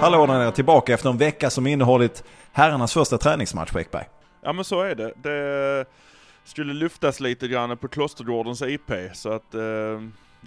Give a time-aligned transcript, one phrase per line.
[0.00, 4.04] Hallå är tillbaka efter en vecka som innehållit herrarnas första träningsmatch på Ekberg.
[4.42, 5.12] Ja men så är det.
[5.22, 5.84] Det
[6.44, 9.60] skulle luftas lite grann på Klostergårdens IP så att eh,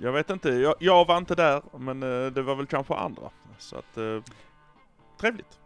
[0.01, 0.49] jag vet inte.
[0.49, 3.21] Jag, jag, var inte där men eh, det var väl kanske andra.
[3.57, 4.33] Så att eh,
[5.21, 5.59] trevligt.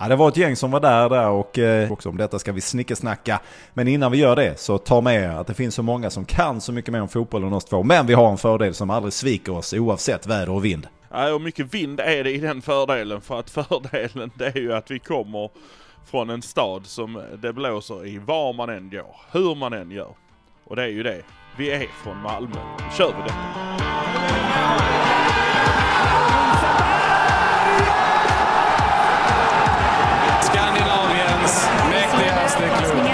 [0.00, 2.52] Ja, det var ett gäng som var där, där och eh, också om detta ska
[2.52, 3.40] vi snickesnacka.
[3.74, 6.24] Men innan vi gör det så ta med er att det finns så många som
[6.24, 7.82] kan så mycket mer om fotboll än oss två.
[7.82, 10.86] Men vi har en fördel som aldrig sviker oss oavsett väder och vind.
[11.16, 14.72] Nej, och mycket vind är det i den fördelen för att fördelen det är ju
[14.72, 15.50] att vi kommer
[16.10, 20.14] från en stad som det blåser i var man än går, hur man än gör.
[20.64, 21.22] Och det är ju det.
[21.56, 22.56] Vi är från Malmö.
[22.78, 23.34] Nu kör vi det.
[30.42, 33.05] Skandinaviens mäktigaste klubb.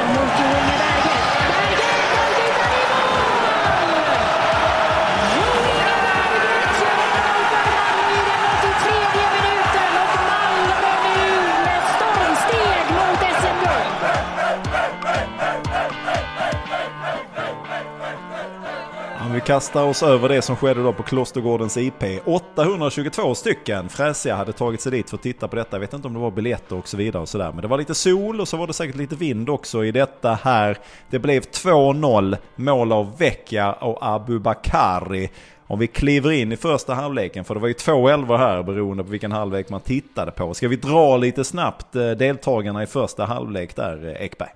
[19.33, 22.03] Vi kastar oss över det som skedde då på Klostergårdens IP.
[22.25, 25.77] 822 stycken fräsiga hade tagit sig dit för att titta på detta.
[25.77, 27.53] Jag vet inte om det var biljetter och så vidare och sådär.
[27.53, 30.39] Men det var lite sol och så var det säkert lite vind också i detta
[30.43, 30.79] här.
[31.11, 35.31] Det blev 2-0 mål av Vecchia och Abubakari.
[35.67, 39.05] Om vi kliver in i första halvleken, för det var ju två elvor här beroende
[39.05, 40.55] på vilken halvlek man tittade på.
[40.55, 44.51] Ska vi dra lite snabbt eh, deltagarna i första halvlek där, eh, Ekberg?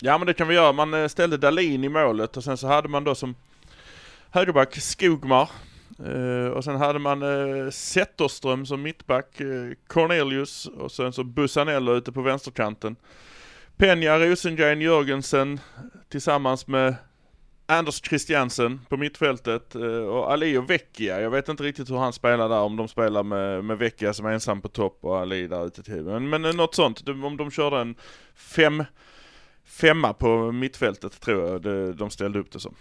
[0.00, 0.72] Ja men det kan vi göra.
[0.72, 3.34] Man eh, ställde Dalin i målet och sen så hade man då som
[4.36, 5.50] högerback Skogmar.
[6.06, 11.94] Uh, och sen hade man uh, Zetterström som mittback, uh, Cornelius och sen så Bussanello
[11.94, 12.96] ute på vänsterkanten.
[13.76, 15.60] Penja, Rosengren, Jörgensen
[16.08, 16.94] tillsammans med
[17.66, 21.20] Anders Christiansen på mittfältet uh, och Ali och Vecchia.
[21.20, 24.26] Jag vet inte riktigt hur han spelar där, om de spelar med, med Vecchia som
[24.26, 26.02] är ensam på topp och Ali där ute till.
[26.02, 27.94] Men, men något sånt, om de körde en
[28.34, 28.84] fem,
[29.64, 31.62] femma på mittfältet tror jag
[31.96, 32.74] de ställde upp det som.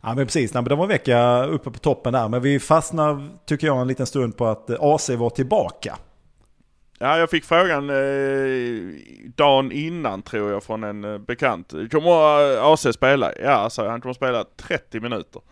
[0.00, 2.28] Ja men precis, Nej, men det var en vecka uppe på toppen där.
[2.28, 5.98] Men vi fastnar, tycker jag, en liten stund på att eh, AC var tillbaka.
[6.98, 8.94] Ja, jag fick frågan eh,
[9.36, 11.72] dagen innan tror jag från en eh, bekant.
[11.90, 13.32] Kommer AC spela?
[13.42, 15.42] Ja, så han kommer spela 30 minuter.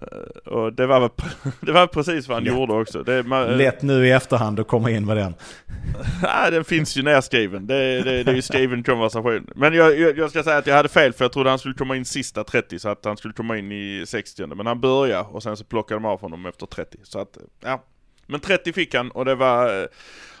[0.00, 1.10] Eh, och det var,
[1.60, 2.54] det var precis vad han Lätt.
[2.54, 3.02] gjorde också.
[3.02, 5.34] Det, man, eh, Lätt nu i efterhand att komma in med den.
[6.22, 7.66] Nej, den finns ju nerskriven.
[7.66, 9.50] Det, det, det är ju skriven konversation.
[9.54, 11.74] Men jag, jag, jag, ska säga att jag hade fel för jag trodde han skulle
[11.74, 15.28] komma in sista 30 så att han skulle komma in i 60 Men han började
[15.28, 16.98] och sen så plockade de av honom efter 30.
[17.02, 17.84] Så att, ja.
[18.26, 19.86] Men 30 fick han och det var eh,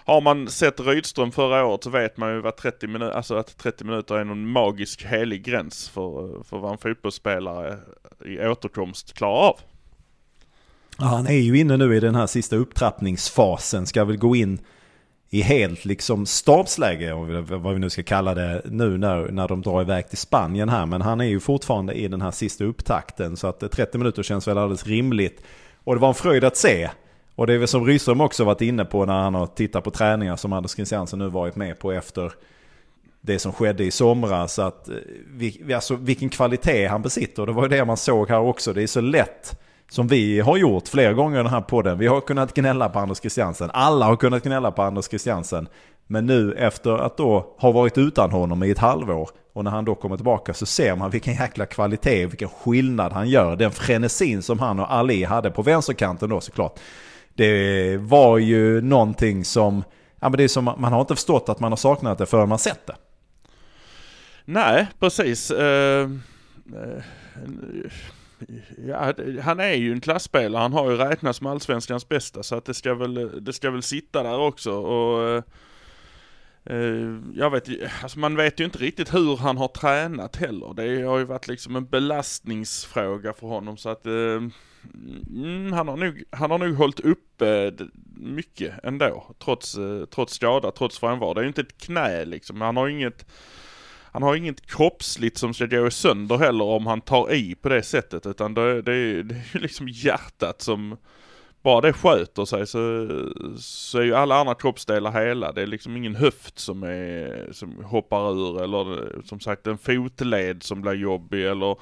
[0.04, 3.58] har man sett Rydström förra året så vet man ju vad 30 minuter, alltså att
[3.58, 7.78] 30 minuter är någon magisk helig gräns för, för vad en fotbollsspelare
[8.24, 9.60] i återkomst klarar av.
[10.98, 14.58] Ja, han är ju inne nu i den här sista upptrappningsfasen, ska väl gå in
[15.30, 19.82] i helt liksom stabsläge, vad vi nu ska kalla det, nu när, när de drar
[19.82, 20.86] iväg till Spanien här.
[20.86, 24.48] Men han är ju fortfarande i den här sista upptakten, så att 30 minuter känns
[24.48, 25.42] väl alldeles rimligt.
[25.84, 26.90] Och det var en fröjd att se
[27.36, 29.90] och det är väl som Rydström också varit inne på när han har tittat på
[29.90, 32.32] träningar som Anders Christiansen nu varit med på efter
[33.20, 34.58] det som skedde i somras.
[34.58, 34.94] Att, eh,
[35.30, 37.46] vi, alltså, vilken kvalitet han besitter.
[37.46, 38.72] Det var ju det man såg här också.
[38.72, 41.98] Det är så lätt som vi har gjort flera gånger i den här podden.
[41.98, 43.70] Vi har kunnat gnälla på Anders Christiansen.
[43.72, 45.68] Alla har kunnat gnälla på Anders Christiansen.
[46.06, 49.84] Men nu efter att då ha varit utan honom i ett halvår och när han
[49.84, 53.56] då kommer tillbaka så ser man vilken jäkla kvalitet, vilken skillnad han gör.
[53.56, 56.78] Den frenesin som han och Ali hade på vänsterkanten då såklart
[57.34, 59.84] det var ju någonting som,
[60.20, 62.48] ja men det är som, man har inte förstått att man har saknat det förrän
[62.48, 62.96] man sett det.
[64.44, 65.50] Nej, precis.
[65.50, 67.02] Uh, uh,
[68.86, 69.12] ja,
[69.42, 70.62] han är ju en klassspelare.
[70.62, 73.82] Han har ju räknats som allsvenskans bästa så att det ska väl, det ska väl
[73.82, 74.72] sitta där också.
[74.72, 75.42] Och, uh,
[77.34, 77.68] jag vet
[78.02, 80.74] alltså man vet ju inte riktigt hur han har tränat heller.
[80.74, 84.06] Det har ju varit liksom en belastningsfråga för honom så att
[85.28, 87.86] mm, han, har nog, han har nog hållit uppe eh,
[88.16, 89.34] mycket ändå.
[89.44, 91.34] Trots, eh, trots skada, trots frånvaro.
[91.34, 92.60] Det är ju inte ett knä liksom.
[92.60, 93.26] Han har inget
[94.12, 97.82] han har inget kroppsligt som ska gå sönder heller om han tar i på det
[97.82, 100.96] sättet utan det, det, är, det är liksom hjärtat som
[101.64, 103.08] bara det sköter sig så,
[103.58, 105.52] så är ju alla andra kroppsdelar hela.
[105.52, 110.62] Det är liksom ingen höft som, är, som hoppar ur eller som sagt en fotled
[110.62, 111.76] som blir jobbig eller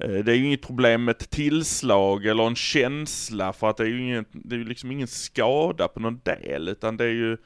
[0.00, 3.84] Eh, det är ju inget problem med ett tillslag eller en känsla för att det
[3.84, 7.36] är ju ingen, det är liksom ingen skada på någon del utan det är ju,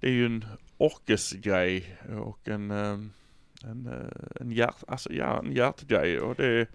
[0.00, 0.44] det är ju en
[0.78, 2.98] orkesgrej och en, eh,
[3.64, 6.20] en, eh, en, hjärt, alltså, ja, en hjärtgrej.
[6.20, 6.66] Och det,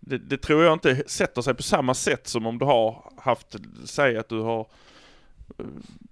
[0.00, 3.56] det, det tror jag inte sätter sig på samma sätt som om du har haft,
[3.84, 4.66] säg att du har
[5.58, 5.64] Eh,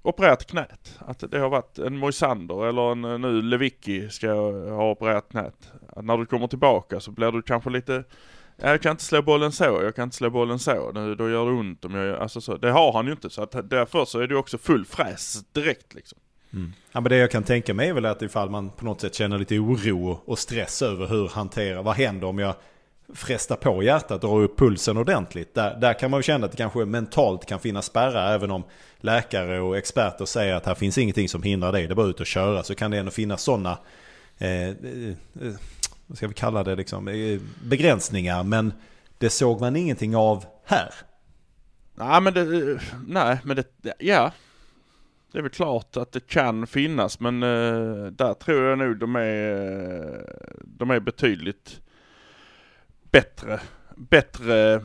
[0.02, 0.98] opererat knät.
[0.98, 4.32] Att det har varit en Moisander eller en eh, nu Lewicki ska
[4.70, 5.72] ha opererat knät.
[5.88, 8.04] Att när du kommer tillbaka så blir du kanske lite
[8.56, 11.46] jag kan inte slå bollen så, jag kan inte slå bollen så, nu, då gör
[11.46, 12.56] det ont om jag, alltså så.
[12.56, 15.94] Det har han ju inte, så att därför så är det också full fräs direkt
[15.94, 16.18] liksom.
[16.52, 16.72] Mm.
[16.92, 19.14] Ja, men det jag kan tänka mig är väl att ifall man på något sätt
[19.14, 22.54] känner lite oro och stress över hur hantera, vad händer om jag
[23.14, 25.54] fresta på hjärtat och dra upp pulsen ordentligt.
[25.54, 28.64] Där, där kan man ju känna att det kanske mentalt kan finnas spärrar även om
[29.00, 31.86] läkare och experter säger att här finns ingenting som hindrar dig.
[31.86, 33.78] Det är bara ut och köra så kan det ändå finnas sådana
[34.38, 35.08] eh, eh,
[35.40, 35.54] eh,
[36.06, 38.42] vad ska vi kalla det liksom, eh, begränsningar.
[38.42, 38.72] Men
[39.18, 40.94] det såg man ingenting av här.
[41.94, 44.32] Nej men det, eh, nej men det, ja.
[45.32, 49.16] Det är väl klart att det kan finnas men uh, där tror jag nog de
[49.16, 51.80] är, de är betydligt
[53.12, 53.60] bättre,
[53.96, 54.82] bättre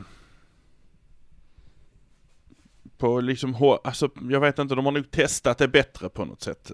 [2.98, 6.70] på liksom, alltså jag vet inte, de har nog testat det bättre på något sätt.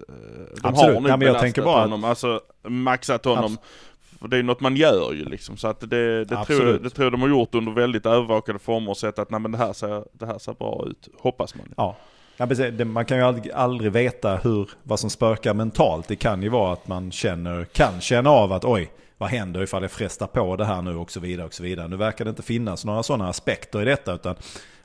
[0.61, 0.95] De Absolut.
[0.95, 3.57] har nog men jag tänker bara honom, alltså maxat honom.
[4.19, 5.57] För det är något man gör ju liksom.
[5.57, 8.59] Så att det, det, tror, jag, det tror jag de har gjort under väldigt övervakade
[8.59, 11.07] former och sett att nej, men det, här ser, det här ser bra ut.
[11.19, 11.73] Hoppas man.
[11.77, 11.97] Ja.
[12.37, 12.47] Ja,
[12.85, 16.07] man kan ju aldrig, aldrig veta hur, vad som spökar mentalt.
[16.07, 19.81] Det kan ju vara att man känner, kan känna av att oj, vad händer ifall
[19.81, 21.87] jag frestar på det här nu och så vidare och så vidare.
[21.87, 24.35] Nu verkar det inte finnas några sådana aspekter i detta utan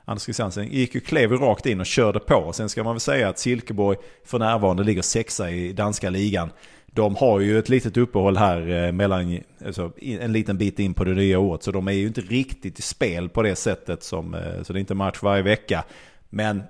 [0.05, 2.53] Anders Christiansen gick ju klev rakt in och körde på.
[2.53, 6.49] Sen ska man väl säga att Silkeborg för närvarande ligger sexa i danska ligan.
[6.85, 11.03] De har ju ett litet uppehåll här eh, mellan, alltså, en liten bit in på
[11.03, 11.63] det nya året.
[11.63, 14.79] Så de är ju inte riktigt i spel på det sättet som, eh, så det
[14.79, 15.83] är inte match varje vecka.
[16.29, 16.63] Men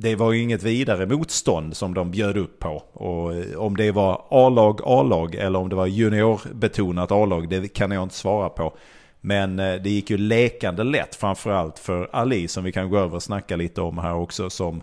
[0.00, 2.82] det var ju inget vidare motstånd som de bjöd upp på.
[2.92, 7.90] Och eh, om det var A-lag, A-lag eller om det var juniorbetonat A-lag, det kan
[7.90, 8.76] jag inte svara på.
[9.20, 13.16] Men eh, det gick ju lekande lätt framförallt för Ali som vi kan gå över
[13.16, 14.50] och snacka lite om här också.
[14.50, 14.82] Som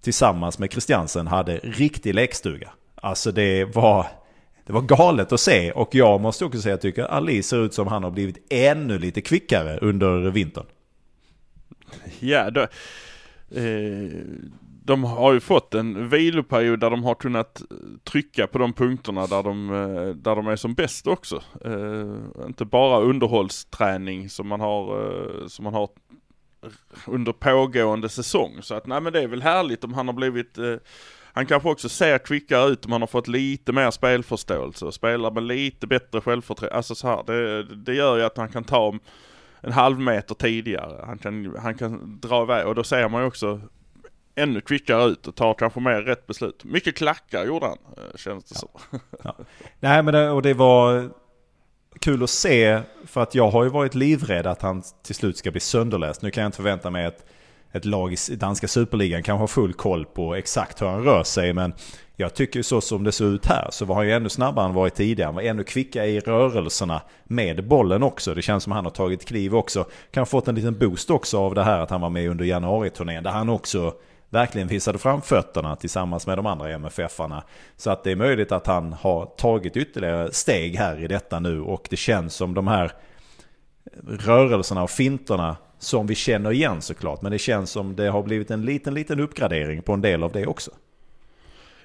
[0.00, 2.70] tillsammans med Christiansen hade riktig lekstuga.
[2.94, 4.06] Alltså det var,
[4.66, 7.64] det var galet att se och jag måste också säga att jag tycker Ali ser
[7.64, 10.66] ut som han har blivit ännu lite kvickare under vintern.
[12.20, 12.66] Ja, då,
[13.50, 14.20] eh,
[14.84, 17.62] de har ju fått en viloperiod där de har kunnat
[18.04, 21.42] trycka på de punkterna där de, eh, där de är som bäst också.
[21.64, 25.88] Eh, inte bara underhållsträning som man har, eh, som man har
[27.06, 28.58] under pågående säsong.
[28.62, 30.76] Så att nej men det är väl härligt om han har blivit eh,
[31.32, 35.30] han kanske också ser kvickare ut om han har fått lite mer spelförståelse och spelar
[35.30, 36.76] med lite bättre självförtroende.
[36.76, 38.98] Alltså så här, det, det gör ju att han kan ta
[39.64, 41.04] en halv meter tidigare.
[41.06, 43.60] Han kan, han kan dra iväg och då ser man ju också
[44.34, 46.64] ännu kvickare ut och tar kanske mer rätt beslut.
[46.64, 48.80] Mycket klackar gjorde han, eh, känns det ja.
[48.90, 48.98] så.
[49.24, 49.36] Ja.
[49.80, 51.10] Nej men det, och det var
[52.00, 55.50] kul att se för att jag har ju varit livrädd att han till slut ska
[55.50, 56.22] bli sönderläst.
[56.22, 57.26] Nu kan jag inte förvänta mig att
[57.74, 61.52] ett lag i danska superligan kanske har full koll på exakt hur han rör sig.
[61.52, 61.74] Men
[62.16, 64.74] jag tycker så som det ser ut här så var han ju ännu snabbare än
[64.74, 65.26] varit tidigare.
[65.26, 68.34] Han var ännu kvickare i rörelserna med bollen också.
[68.34, 69.86] Det känns som att han har tagit kliv också.
[70.10, 73.22] Kan fått en liten boost också av det här att han var med under januariturnén.
[73.22, 73.94] Där han också
[74.30, 77.42] verkligen visade fram fötterna tillsammans med de andra MFF-arna.
[77.76, 81.60] Så att det är möjligt att han har tagit ytterligare steg här i detta nu.
[81.60, 82.92] Och det känns som de här
[84.06, 87.22] rörelserna och finterna som vi känner igen såklart.
[87.22, 90.32] Men det känns som det har blivit en liten, liten uppgradering på en del av
[90.32, 90.70] det också.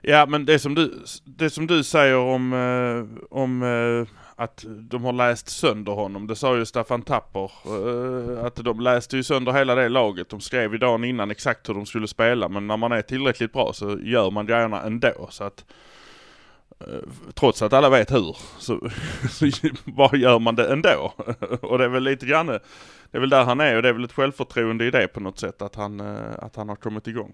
[0.01, 5.03] Ja, men det som du, det som du säger om, eh, om eh, att de
[5.03, 6.27] har läst sönder honom.
[6.27, 7.51] Det sa ju Staffan Tapper.
[7.65, 10.29] Eh, att de läste ju sönder hela det laget.
[10.29, 12.50] De skrev ju dagen innan exakt hur de skulle spela.
[12.50, 15.27] Men när man är tillräckligt bra så gör man grejerna ändå.
[15.29, 15.65] Så att
[16.79, 18.89] Eh, trots att alla vet hur, så,
[19.29, 19.45] så
[19.86, 21.13] vad gör man det ändå.
[21.62, 22.62] och det är väl lite grann, det
[23.12, 25.39] är väl där han är och det är väl ett självförtroende i det på något
[25.39, 27.33] sätt att han, eh, att han har kommit igång.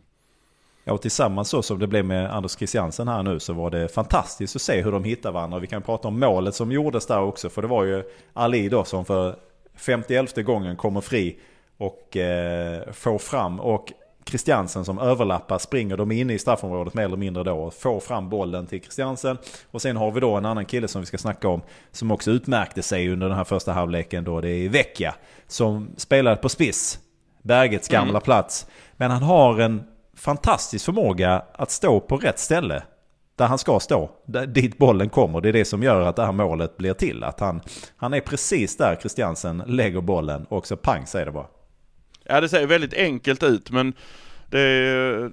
[0.83, 3.87] Ja, och tillsammans så som det blev med Anders Christiansen här nu så var det
[3.87, 5.59] fantastiskt att se hur de hittar varandra.
[5.59, 8.83] Vi kan prata om målet som gjordes där också, för det var ju Ali då
[8.83, 9.35] som för
[9.75, 11.39] 51 gången kommer fri
[11.77, 13.59] och eh, får fram.
[13.59, 13.93] Och
[14.29, 18.29] Christiansen som överlappar, springer de inne i straffområdet mer eller mindre då och får fram
[18.29, 19.38] bollen till Christiansen.
[19.72, 22.32] Och sen har vi då en annan kille som vi ska snacka om som också
[22.32, 24.41] utmärkte sig under den här första halvleken då.
[24.41, 25.15] Det är Vecchia
[25.48, 27.00] som spelade på spiss.
[27.41, 28.22] Bergets gamla mm.
[28.22, 28.67] plats.
[28.98, 29.84] Men han har en
[30.17, 32.84] fantastisk förmåga att stå på rätt ställe.
[33.36, 34.10] Där han ska stå.
[34.25, 35.41] Där, dit bollen kommer.
[35.41, 37.24] Det är det som gör att det här målet blir till.
[37.24, 37.62] Att han,
[37.98, 41.48] han är precis där Christiansen lägger bollen och så pang säger det bara.
[42.25, 43.94] Ja det ser väldigt enkelt ut men
[44.50, 45.32] det,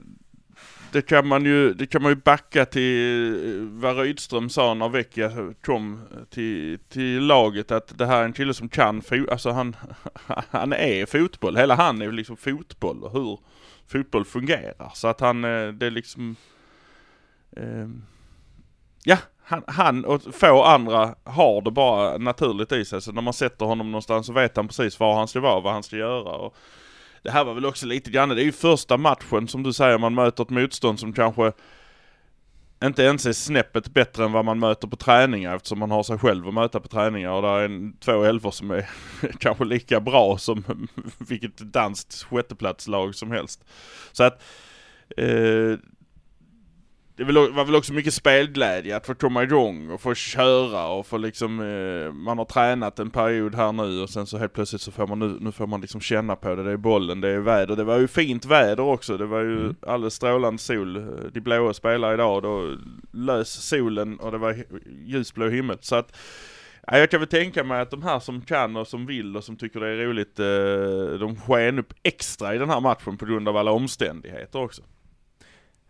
[0.93, 5.55] det kan man ju, det kan man ju backa till vad Rydström sa när Vecchia
[5.65, 9.77] kom till, till laget att det här är en kille som kan fot, alltså han,
[10.51, 11.57] han är fotboll.
[11.57, 13.39] Hela han är ju liksom fotboll och hur
[13.87, 14.91] fotboll fungerar.
[14.95, 16.37] Så att han, eh, det är liksom,
[17.57, 17.89] eh,
[19.05, 23.03] ja, han, han och få andra har det bara naturligt i sig.
[23.03, 25.73] Så när man sätter honom någonstans så vet han precis var han ska vara, vad
[25.73, 26.33] han ska göra.
[26.33, 26.57] Och
[27.23, 29.99] det här var väl också lite grann, det är ju första matchen som du säger,
[29.99, 31.53] man möter ett motstånd som kanske
[32.85, 36.19] inte ens är snäppet bättre än vad man möter på träningar eftersom man har sig
[36.19, 38.89] själv att möta på träningar och där är en, två elvor som är
[39.39, 40.89] kanske lika bra som
[41.19, 43.65] vilket danskt sjätteplatslag som helst.
[44.13, 44.43] Så att
[45.17, 45.79] eh,
[47.27, 51.17] det var väl också mycket spelglädje att få komma igång och få köra och få
[51.17, 54.93] liksom, eh, man har tränat en period här nu och sen så helt plötsligt så
[54.93, 56.65] får man nu, nu får man liksom känna på det.
[56.65, 57.77] Det är bollen, det är väder.
[57.77, 59.17] Det var ju fint väder också.
[59.17, 59.77] Det var ju mm.
[59.87, 60.95] alldeles strålande sol.
[61.33, 62.77] De blåa spelar idag då
[63.13, 64.65] lös solen och det var
[65.07, 65.79] ljusblå himmel.
[65.81, 66.17] Så att
[66.87, 69.45] Ja, jag kan väl tänka mig att de här som kan och som vill och
[69.45, 73.27] som tycker det är roligt, eh, de sken upp extra i den här matchen på
[73.27, 74.83] grund av alla omständigheter också.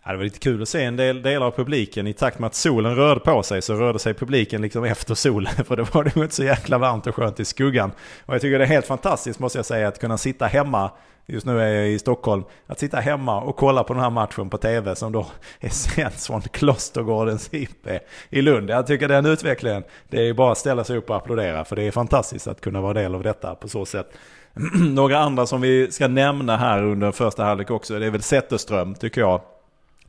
[0.05, 2.07] Ja, det var lite kul att se en del delar av publiken.
[2.07, 5.53] I takt med att solen rörde på sig så rörde sig publiken liksom efter solen.
[5.67, 7.93] För då var det inte så jäkla varmt och skönt i skuggan.
[8.27, 10.91] Och jag tycker det är helt fantastiskt måste jag säga att kunna sitta hemma.
[11.27, 12.45] Just nu är jag i Stockholm.
[12.67, 15.27] Att sitta hemma och kolla på den här matchen på tv som då
[15.61, 17.89] är sänds från Klostergårdens IP
[18.31, 18.71] i Lund.
[18.71, 21.65] Jag tycker den utvecklingen, det är bara att ställa sig upp och applådera.
[21.65, 24.07] För det är fantastiskt att kunna vara del av detta på så sätt.
[24.75, 28.95] Några andra som vi ska nämna här under första halvlek också, det är väl Zetterström
[28.95, 29.41] tycker jag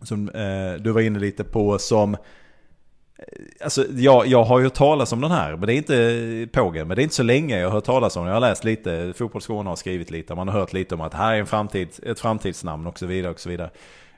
[0.04, 2.14] som eh, du var inne lite på som...
[2.14, 2.20] Eh,
[3.64, 6.88] alltså jag, jag har ju hört talas om den här, men det är inte pågen,
[6.88, 8.34] men det är inte så länge jag har hört talas om den.
[8.34, 11.18] Jag har läst lite, Fotbollsskåne har skrivit lite, man har hört lite om att det
[11.18, 13.70] här är en framtid, ett framtidsnamn och så vidare och så vidare.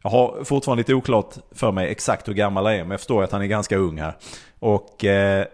[0.01, 3.23] Jag har fortfarande lite oklart för mig exakt hur gammal han är, men jag förstår
[3.23, 4.13] att han är ganska ung här.
[4.59, 5.45] Och eh,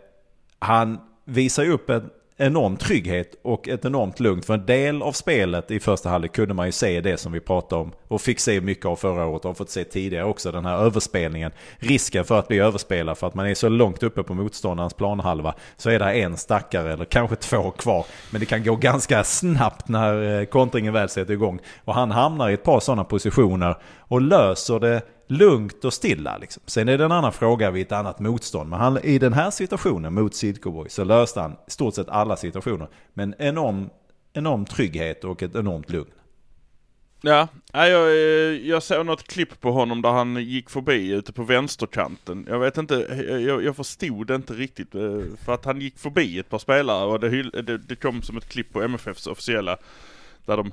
[0.60, 2.10] han visar ju upp en
[2.42, 4.42] enorm trygghet och ett enormt lugn.
[4.42, 7.40] För en del av spelet i första halvlek kunde man ju se det som vi
[7.40, 10.52] pratade om och fick se mycket av förra året och har fått se tidigare också.
[10.52, 11.52] Den här överspelningen.
[11.78, 15.54] Risken för att bli överspelad för att man är så långt uppe på motståndarens planhalva
[15.78, 18.06] så är det en stackare eller kanske två kvar.
[18.30, 21.60] Men det kan gå ganska snabbt när eh, kontringen väl sätter igång.
[21.86, 26.38] Och han hamnar i ett par sådana positioner och löser det lugnt och stilla.
[26.38, 26.64] Liksom.
[26.66, 28.70] Sen är det en annan fråga vid ett annat motstånd.
[28.70, 32.38] Men han, i den här situationen mot Sidcowboy så löste han i stort sett alla
[32.38, 32.88] situationer.
[33.14, 33.90] Men enorm,
[34.34, 36.12] enorm trygghet och ett enormt lugn.
[37.24, 38.16] Ja, jag,
[38.62, 42.46] jag såg något klipp på honom där han gick förbi ute på vänsterkanten.
[42.50, 42.96] Jag vet inte,
[43.48, 44.96] jag, jag förstod inte riktigt.
[44.96, 48.38] Eh, för att han gick förbi ett par spelare och det, det, det kom som
[48.38, 49.78] ett klipp på MFFs officiella
[50.46, 50.72] där de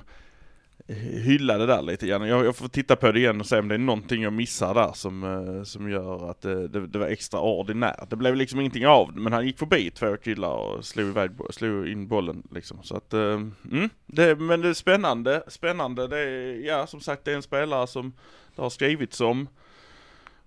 [0.95, 2.27] hylla det där lite grann.
[2.27, 4.73] Jag, jag, får titta på det igen och se om det är någonting jag missar
[4.73, 8.09] där som, eh, som gör att det, det, det var extraordinärt.
[8.09, 11.31] Det blev liksom ingenting av det, men han gick förbi två killar och slog, iväg,
[11.49, 12.83] slog in bollen liksom.
[12.83, 13.41] Så att, eh,
[13.71, 16.07] mm, det, men det är spännande, spännande.
[16.07, 18.13] Det är, ja som sagt det är en spelare som
[18.55, 19.47] det har skrivits om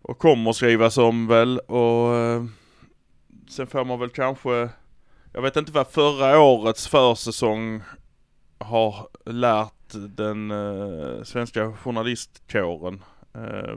[0.03, 2.15] och kommer skrivas om väl och
[3.49, 4.69] sen får man väl kanske,
[5.33, 7.83] jag vet inte vad förra årets försäsong
[8.59, 13.03] har lärt den eh, svenska journalistkåren
[13.35, 13.77] eh,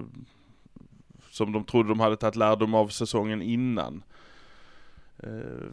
[1.29, 4.03] som de trodde de hade tagit lärdom av säsongen innan.
[5.23, 5.65] Eh,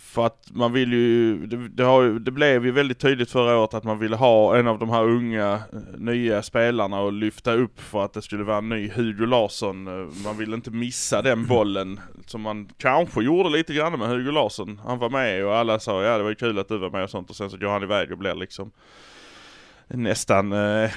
[0.00, 3.74] för att man vill ju, det, det, har, det blev ju väldigt tydligt förra året
[3.74, 7.80] att man ville ha en av de här unga eh, nya spelarna och lyfta upp
[7.80, 9.86] för att det skulle vara en ny Hugo Larsson.
[9.86, 14.30] Eh, man ville inte missa den bollen som man kanske gjorde lite grann med Hugo
[14.30, 14.80] Larsson.
[14.84, 17.04] Han var med och alla sa ja det var ju kul att du var med
[17.04, 18.70] och sånt och sen så går han iväg och blir liksom
[19.94, 20.90] nästan, eh,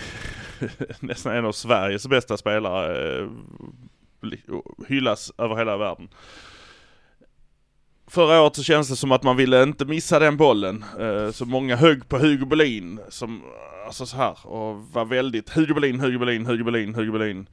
[1.00, 3.30] nästan en av Sveriges bästa spelare eh,
[4.88, 6.10] hyllas över hela världen.
[8.08, 10.86] Förra året så känns det som att man ville inte missa den bollen.
[11.00, 13.44] Eh, så många högg på Hugo Bolin som,
[13.86, 17.48] alltså så här, och var väldigt Hugo Bolin, Hugo Bolin, Hugo Bolin, Hugo Bolin.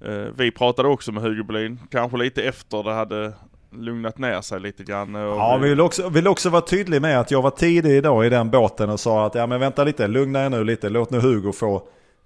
[0.00, 3.32] Eh, vi pratade också med Hugo Bolin, kanske lite efter det hade
[3.72, 5.14] lugnat ner sig lite grann.
[5.14, 8.28] ja, vi vill också, vill också vara tydlig med att jag var tidig idag i
[8.28, 11.20] den båten och sa att ja men vänta lite, lugna er nu lite, låt nu
[11.20, 11.82] Hugo få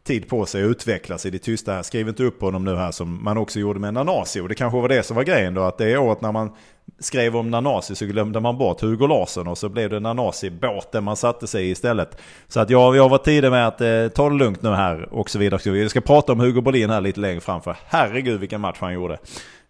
[0.06, 1.82] tid på sig att utvecklas i det tysta.
[1.82, 4.40] Skriv inte upp honom nu här som man också gjorde med Nanasi.
[4.40, 6.52] Och det kanske var det som var grejen då, att det året när man
[6.98, 11.16] skrev om Nanasi så glömde man bort Hugo Larsson och så blev det Nanasi-båten man
[11.16, 12.18] satte sig i istället.
[12.48, 15.30] Så att jag, jag var tidig med att eh, ta det lugnt nu här och
[15.30, 15.70] så vidare.
[15.70, 18.94] Vi ska prata om Hugo Bolin här lite längre fram för herregud vilken match han
[18.94, 19.18] gjorde.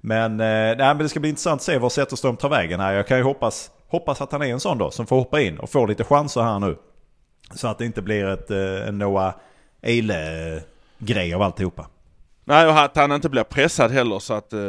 [0.07, 2.93] Men, eh, nej, men det ska bli intressant att se var Zetterström tar vägen här.
[2.93, 5.59] Jag kan ju hoppas, hoppas att han är en sån då som får hoppa in
[5.59, 6.77] och få lite chanser här nu.
[7.55, 9.35] Så att det inte blir ett, eh, en Noah
[9.83, 11.87] Eile-grej av alltihopa.
[12.45, 14.61] Nej, och att han inte blir pressad heller så att eh,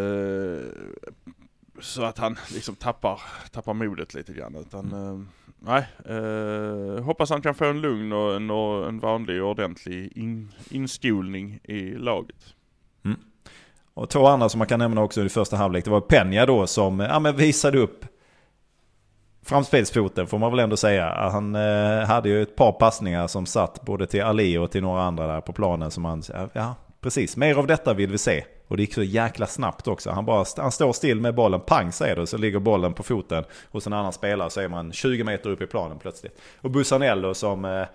[1.79, 4.55] så att han liksom tappar, tappar modet lite grann.
[4.55, 5.19] Utan, eh,
[5.59, 10.51] nej, eh, hoppas han kan få en lugn och en, och en vanlig ordentlig in,
[10.69, 12.56] inskolning i laget.
[13.97, 15.85] Och två andra som man kan nämna också i första halvlek.
[15.85, 18.05] Det var Peña då som ja, men visade upp
[19.45, 21.29] framspelsfoten får man väl ändå säga.
[21.31, 25.01] Han eh, hade ju ett par passningar som satt både till Ali och till några
[25.03, 26.23] andra där på planen som han,
[26.53, 28.43] ja precis, mer av detta vill vi se.
[28.67, 30.09] Och det gick så jäkla snabbt också.
[30.09, 33.03] Han, bara, han står still med bollen, pang säger det, och så ligger bollen på
[33.03, 36.39] foten hos en annan spelare så är man 20 meter upp i planen plötsligt.
[36.61, 37.85] Och Busanello som eh,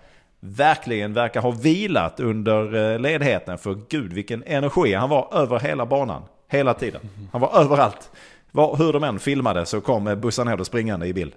[0.43, 3.57] verkligen verkar ha vilat under eh, ledigheten.
[3.57, 4.93] För gud vilken energi.
[4.93, 6.23] Han var över hela banan.
[6.47, 7.01] Hela tiden.
[7.31, 8.11] Han var överallt.
[8.51, 11.33] Var, hur de än filmade så kom eh, Busanello springande i bild.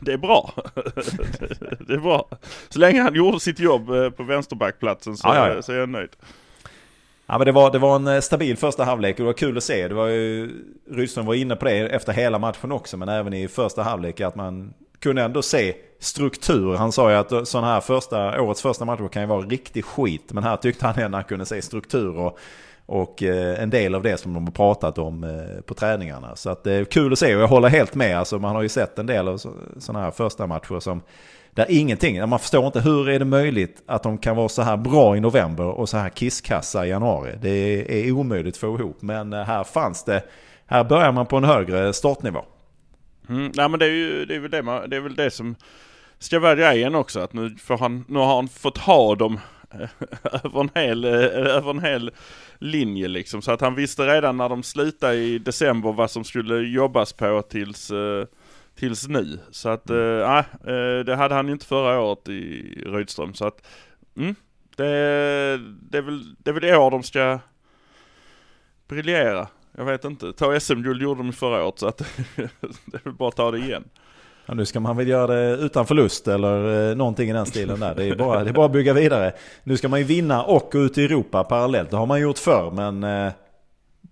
[0.00, 0.52] Det är bra.
[1.86, 2.28] det är bra.
[2.68, 5.22] Så länge han gjorde sitt jobb eh, på vänsterbackplatsen så,
[5.62, 6.10] så är jag nöjd.
[7.26, 9.64] Ja, men det, var, det var en stabil första halvlek och det var kul att
[9.64, 9.88] se.
[9.88, 10.50] Det var ju,
[10.90, 14.34] Rydström var inne på det efter hela matchen också, men även i första halvlek att
[14.34, 14.74] man
[15.04, 16.74] kunde ändå se struktur.
[16.76, 20.32] Han sa ju att sådana här första, årets första matcher kan ju vara riktig skit.
[20.32, 22.38] Men här tyckte han ändå att han kunde se struktur och,
[22.86, 26.36] och eh, en del av det som de har pratat om eh, på träningarna.
[26.36, 28.18] Så att det är kul att se och jag håller helt med.
[28.18, 29.38] Alltså man har ju sett en del av
[29.78, 31.02] sådana här första matcher som
[31.50, 34.76] där ingenting, man förstår inte hur är det möjligt att de kan vara så här
[34.76, 37.38] bra i november och så här kisskassa i januari.
[37.42, 37.50] Det
[38.08, 39.02] är omöjligt att få ihop.
[39.02, 40.22] Men här fanns det,
[40.66, 42.44] här börjar man på en högre startnivå.
[43.28, 45.30] Mm, nej men det är ju det är väl det, man, det är väl det
[45.30, 45.56] som
[46.18, 47.20] ska vara grejen också.
[47.20, 49.40] Att nu, får han, nu har han fått ha dem
[50.44, 52.10] över en, hel, över en hel
[52.58, 53.42] linje liksom.
[53.42, 57.42] Så att han visste redan när de slutade i december vad som skulle jobbas på
[57.42, 58.26] tills, eh,
[58.74, 59.38] tills nu.
[59.50, 60.18] Så att, mm.
[60.18, 60.44] nej,
[60.76, 63.34] äh, det hade han ju inte förra året i Rydström.
[63.34, 63.66] Så att,
[64.16, 64.34] mm,
[64.76, 64.84] det,
[65.90, 67.38] det, är väl, det är väl i år de ska
[68.88, 69.48] briljera.
[69.76, 70.32] Jag vet inte.
[70.32, 71.98] Ta SM-guld gjorde de förra året så att
[72.36, 73.84] det är väl bara att ta det igen.
[74.46, 77.80] Ja, nu ska man väl göra det utan förlust eller eh, någonting i den stilen
[77.80, 77.94] där.
[77.94, 79.32] Det är, bara, det är bara att bygga vidare.
[79.64, 81.90] Nu ska man ju vinna och gå ut i Europa parallellt.
[81.90, 83.32] Det har man gjort förr men eh,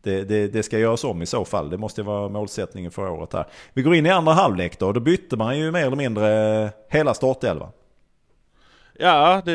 [0.03, 1.70] det, det, det, ska göras om i så fall.
[1.70, 3.46] Det måste vara målsättningen för året här.
[3.72, 4.92] Vi går in i andra halvlek då.
[4.92, 7.68] Då bytte man ju mer eller mindre hela startelvan.
[8.98, 9.52] Ja, det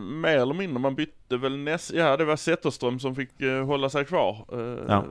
[0.00, 0.80] mer eller mindre.
[0.80, 4.46] Man bytte väl näst, ja det var Zetterström som fick uh, hålla sig kvar.
[4.52, 5.04] Uh, ja.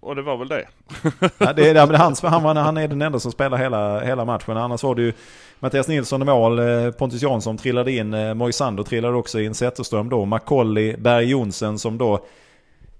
[0.00, 0.66] Och det var väl det.
[1.38, 4.56] ja, det är, hans, han, var, han är den enda som spelar hela, hela matchen.
[4.56, 5.12] Annars var det ju
[5.60, 10.24] Mattias Nilsson i mål, eh, Pontus Jansson trillade in, Moisander trillade också in, Zetterström då,
[10.24, 12.26] Macaulay, Berg Jonsen som då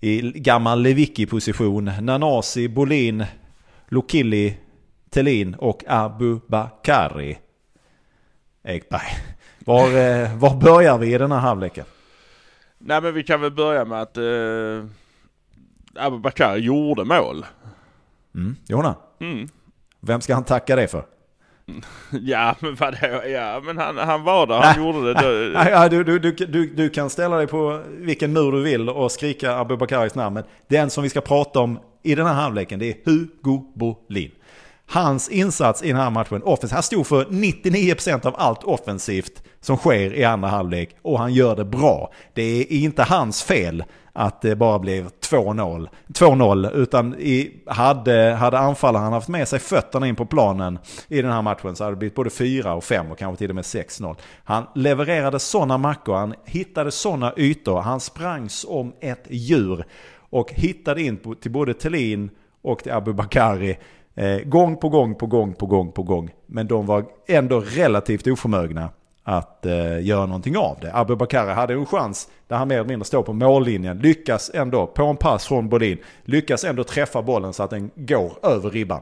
[0.00, 3.24] i gammal Lewicki-position, Nanasi, Bolin,
[3.88, 4.56] Lokili,
[5.10, 7.38] Telin och Abu Bakari.
[8.64, 9.18] Ekberg.
[9.58, 11.84] Var, eh, var börjar vi i den här halvleken?
[12.78, 14.84] Nej men vi kan väl börja med att eh,
[16.06, 17.46] Abubakar gjorde mål.
[18.34, 18.94] Mm, Jona.
[19.20, 19.48] Mm.
[20.00, 21.04] Vem ska han tacka det för?
[22.10, 22.96] Ja men vadå,
[23.26, 25.52] ja men han, han var där, han gjorde det.
[25.70, 29.12] Ja, du, du, du, du, du kan ställa dig på vilken mur du vill och
[29.12, 30.34] skrika Abubakaris namn.
[30.34, 34.30] Men den som vi ska prata om i den här halvleken det är Hugo Bolin.
[34.86, 39.76] Hans insats i den här matchen, offens, han stod för 99% av allt offensivt som
[39.76, 42.12] sker i andra halvlek och han gör det bra.
[42.34, 45.88] Det är inte hans fel att det bara blev 2-0.
[46.08, 51.32] 2-0 utan i, hade, hade anfallaren haft med sig fötterna in på planen i den
[51.32, 53.64] här matchen så hade det blivit både 4 och 5 och kanske till och med
[53.64, 54.16] 6-0.
[54.44, 59.84] Han levererade sådana mackor, han hittade sådana ytor, han sprang som ett djur
[60.30, 62.30] och hittade in på, till både Tellin
[62.62, 63.76] och till Abubakari
[64.14, 66.30] Eh, gång på gång på gång på gång på gång.
[66.46, 68.88] Men de var ändå relativt oförmögna
[69.24, 70.94] att eh, göra någonting av det.
[70.94, 73.98] Abu Bakari hade en chans där han mer eller mindre står på mållinjen.
[73.98, 78.32] Lyckas ändå, på en pass från Bodin, lyckas ändå träffa bollen så att den går
[78.42, 79.00] över ribban.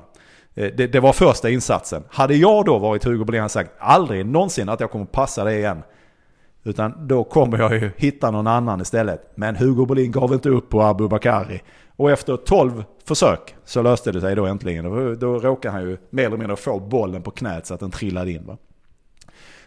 [0.55, 2.03] Eh, det, det, var första insatsen.
[2.09, 5.55] Hade jag då varit Hugo Bolin hade sagt aldrig någonsin att jag kommer passa det
[5.55, 5.83] igen.
[6.65, 9.33] Utan då kommer jag ju hitta någon annan istället.
[9.35, 11.63] Men Hugo Bolin gav inte upp på Abu Bakari.
[12.03, 14.85] Och efter 12 försök så löste det sig då äntligen.
[14.85, 17.91] Då, då råkade han ju mer eller mindre få bollen på knät så att den
[17.91, 18.47] trillade in.
[18.47, 18.57] Va?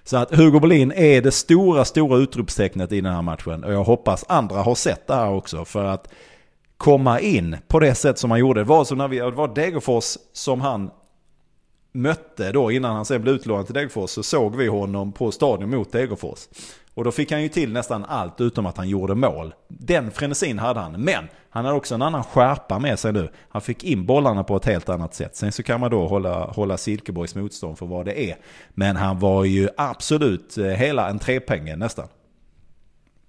[0.04, 3.63] Så att Hugo Berlin är det stora, stora utropstecknet i den här matchen.
[3.63, 5.65] Och jag hoppas andra har sett det här också.
[5.65, 6.10] För att
[6.78, 8.60] komma in på det sätt som han gjorde.
[8.60, 10.91] Det var som när vi, det var Degerfors som han
[11.91, 14.10] mötte då innan han sen blev utlånad till Degerfors.
[14.10, 16.39] Så såg vi honom på stadion mot Degerfors.
[16.96, 19.54] Och då fick han ju till nästan allt utom att han gjorde mål.
[19.68, 20.92] Den frenesin hade han.
[20.92, 23.30] Men han hade också en annan skärpa med sig nu.
[23.50, 25.36] Han fick in bollarna på ett helt annat sätt.
[25.36, 28.38] Sen så kan man då hålla, hålla Silkeborgs motstånd för vad det är.
[28.70, 32.08] Men han var ju absolut eh, hela en trepenge nästan.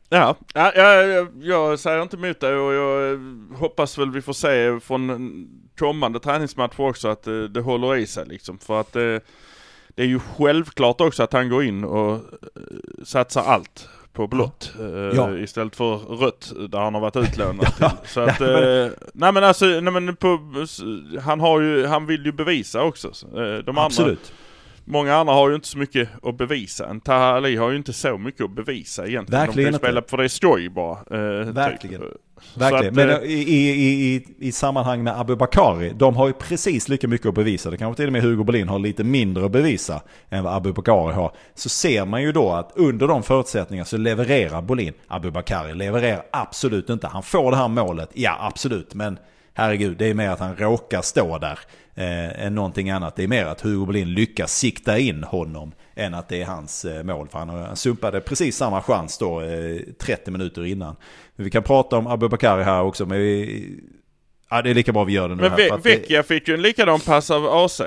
[0.09, 3.19] Ja, ja, jag, jag säger inte emot dig och jag eh,
[3.55, 5.49] hoppas väl vi får se från
[5.79, 8.59] kommande träningsmatcher också att det, det håller i sig liksom.
[8.59, 8.97] För att
[9.97, 12.21] det, är ju självklart också att han går in och eh,
[13.05, 14.73] satsar allt på blått
[15.15, 15.37] Ja.
[15.39, 18.09] istället för rött där han har varit utlånad Ja, till.
[18.09, 20.39] Så att, men- eh, nej men alltså, nej men på,
[21.23, 23.09] han har ju, han vill ju bevisa också.
[23.09, 24.33] Eh, De andra, Absolut.
[24.85, 26.87] många andra har ju inte så mycket att bevisa.
[26.89, 29.41] En Taha Ali har ju inte så mycket att bevisa egentligen.
[29.47, 29.87] Verkligen De inte.
[29.87, 30.93] spela för det är skoj bara.
[31.11, 32.01] eh, Verkligen.
[32.01, 32.11] Typ.
[32.55, 32.89] Verkligen.
[32.89, 36.33] Att, Men eh, i, i, i, i, i sammanhang med Abu Bakari, de har ju
[36.33, 37.71] precis lika mycket att bevisa.
[37.71, 40.73] Det kanske till och med Hugo Berlin har lite mindre att bevisa än vad Abu
[40.73, 41.33] Bakari har.
[41.55, 44.93] Så ser man ju då att under de förutsättningarna så levererar Bolin.
[45.09, 47.07] Abu Bakari levererar absolut inte.
[47.07, 48.95] Han får det här målet, ja absolut.
[48.95, 49.19] Men
[49.55, 51.59] herregud, det är mer att han råkar stå där
[51.95, 53.17] eh, än någonting annat.
[53.17, 56.85] Det är mer att Hugo Berlin lyckas sikta in honom än att det är hans
[56.85, 57.29] eh, mål.
[57.29, 60.97] För han, sumpade precis samma chans då eh, 30 minuter innan.
[61.37, 63.79] Men vi kan prata om Abu Bakari här också, men vi,
[64.51, 65.43] ja, det är lika bra vi gör det nu.
[65.43, 67.81] Men här, för Ve- att det- Vecchia fick ju en likadan pass av AC.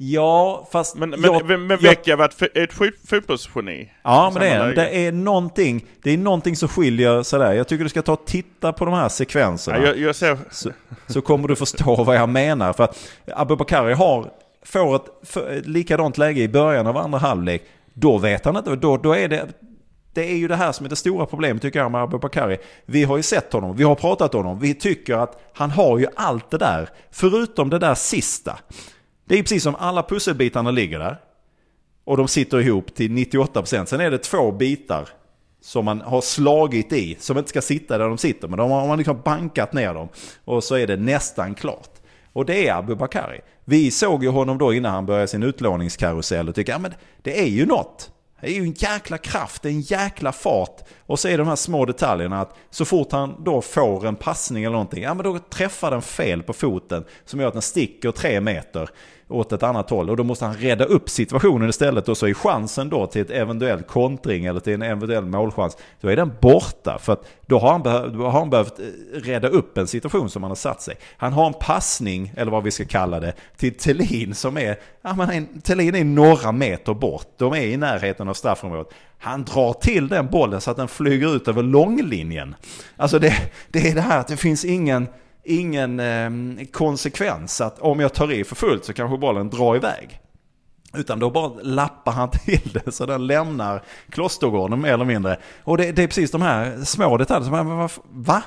[0.00, 0.96] Ja, fast...
[0.96, 3.92] Men, men, jag- men jag- Vecchia var ett, fo- ett fot- fotbollsgeni.
[4.02, 4.74] Ja, men det är, läge.
[4.80, 7.52] det är någonting, det är någonting som skiljer sådär.
[7.52, 9.78] Jag tycker du ska ta och titta på de här sekvenserna.
[9.78, 10.38] Ja, jag, jag ser...
[10.50, 10.70] så,
[11.06, 12.72] så kommer du förstå vad jag menar.
[12.72, 14.30] För att Abubakari har,
[14.68, 17.62] får ett, för, ett likadant läge i början av andra halvlek.
[17.94, 19.48] Då vet han inte, då, då är det...
[20.12, 22.58] Det är ju det här som är det stora problemet tycker jag med Abubakari.
[22.86, 24.60] Vi har ju sett honom, vi har pratat om honom.
[24.60, 26.88] Vi tycker att han har ju allt det där.
[27.10, 28.58] Förutom det där sista.
[29.24, 31.20] Det är precis som alla pusselbitarna ligger där.
[32.04, 33.84] Och de sitter ihop till 98%.
[33.84, 35.08] Sen är det två bitar
[35.60, 38.48] som man har slagit i, som inte ska sitta där de sitter.
[38.48, 40.08] Men de har man liksom bankat ner dem.
[40.44, 41.97] Och så är det nästan klart.
[42.38, 43.40] Och det är Abu Bakari.
[43.64, 47.40] Vi såg ju honom då innan han började sin utlåningskarusell och tyckte ja men det
[47.40, 48.10] är ju något.
[48.40, 50.80] Det är ju en jäkla kraft, en jäkla fart.
[51.08, 54.16] Och så är det de här små detaljerna att så fort han då får en
[54.16, 57.62] passning eller någonting, ja men då träffar den fel på foten som gör att den
[57.62, 58.88] sticker tre meter
[59.28, 60.10] åt ett annat håll.
[60.10, 63.30] Och då måste han rädda upp situationen istället och så är chansen då till ett
[63.30, 66.98] eventuell kontring eller till en eventuell målchans, då är den borta.
[67.00, 70.30] För att då har han, behö- då har han behövt eh, rädda upp en situation
[70.30, 70.96] som han har satt sig.
[71.16, 75.14] Han har en passning, eller vad vi ska kalla det, till Thelin som är, ja
[75.14, 77.26] men Thelin är några meter bort.
[77.36, 78.94] De är i närheten av straffområdet.
[79.18, 82.54] Han drar till den bollen så att den flyger ut över långlinjen.
[82.96, 85.08] Alltså det, det är det här att det finns ingen
[85.44, 86.30] ingen eh,
[86.72, 90.20] konsekvens att om jag tar i för fullt så kanske bollen drar iväg.
[90.94, 95.38] Utan då bara lappar han till det så den lämnar klostergården mer eller mindre.
[95.64, 98.42] Och det, det är precis de här små detaljerna som man, va?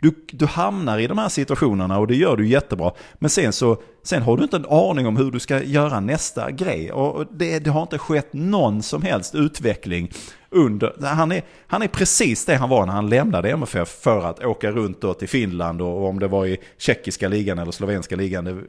[0.00, 2.92] Du, du hamnar i de här situationerna och det gör du jättebra.
[3.18, 6.50] Men sen så sen har du inte en aning om hur du ska göra nästa
[6.50, 6.92] grej.
[6.92, 10.10] Och det, det har inte skett någon som helst utveckling
[10.50, 10.94] under...
[11.02, 14.70] Han är, han är precis det han var när han lämnade MFF för att åka
[14.70, 18.44] runt då till Finland och, och om det var i tjeckiska ligan eller slovenska ligan,
[18.44, 18.62] det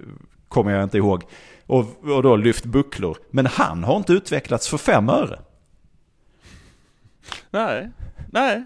[0.48, 1.24] kommer jag inte ihåg.
[1.65, 3.18] Och, och då lyft bucklor.
[3.32, 5.39] Men han har inte utvecklats för fem öre.
[7.52, 7.89] Nej,
[8.32, 8.65] nej.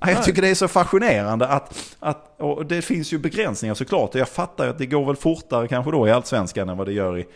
[0.00, 4.14] Jag tycker det är så fascinerande att, att och det finns ju begränsningar såklart.
[4.14, 6.92] Och jag fattar att det går väl fortare kanske då i allsvenskan än vad det
[6.92, 7.26] gör i,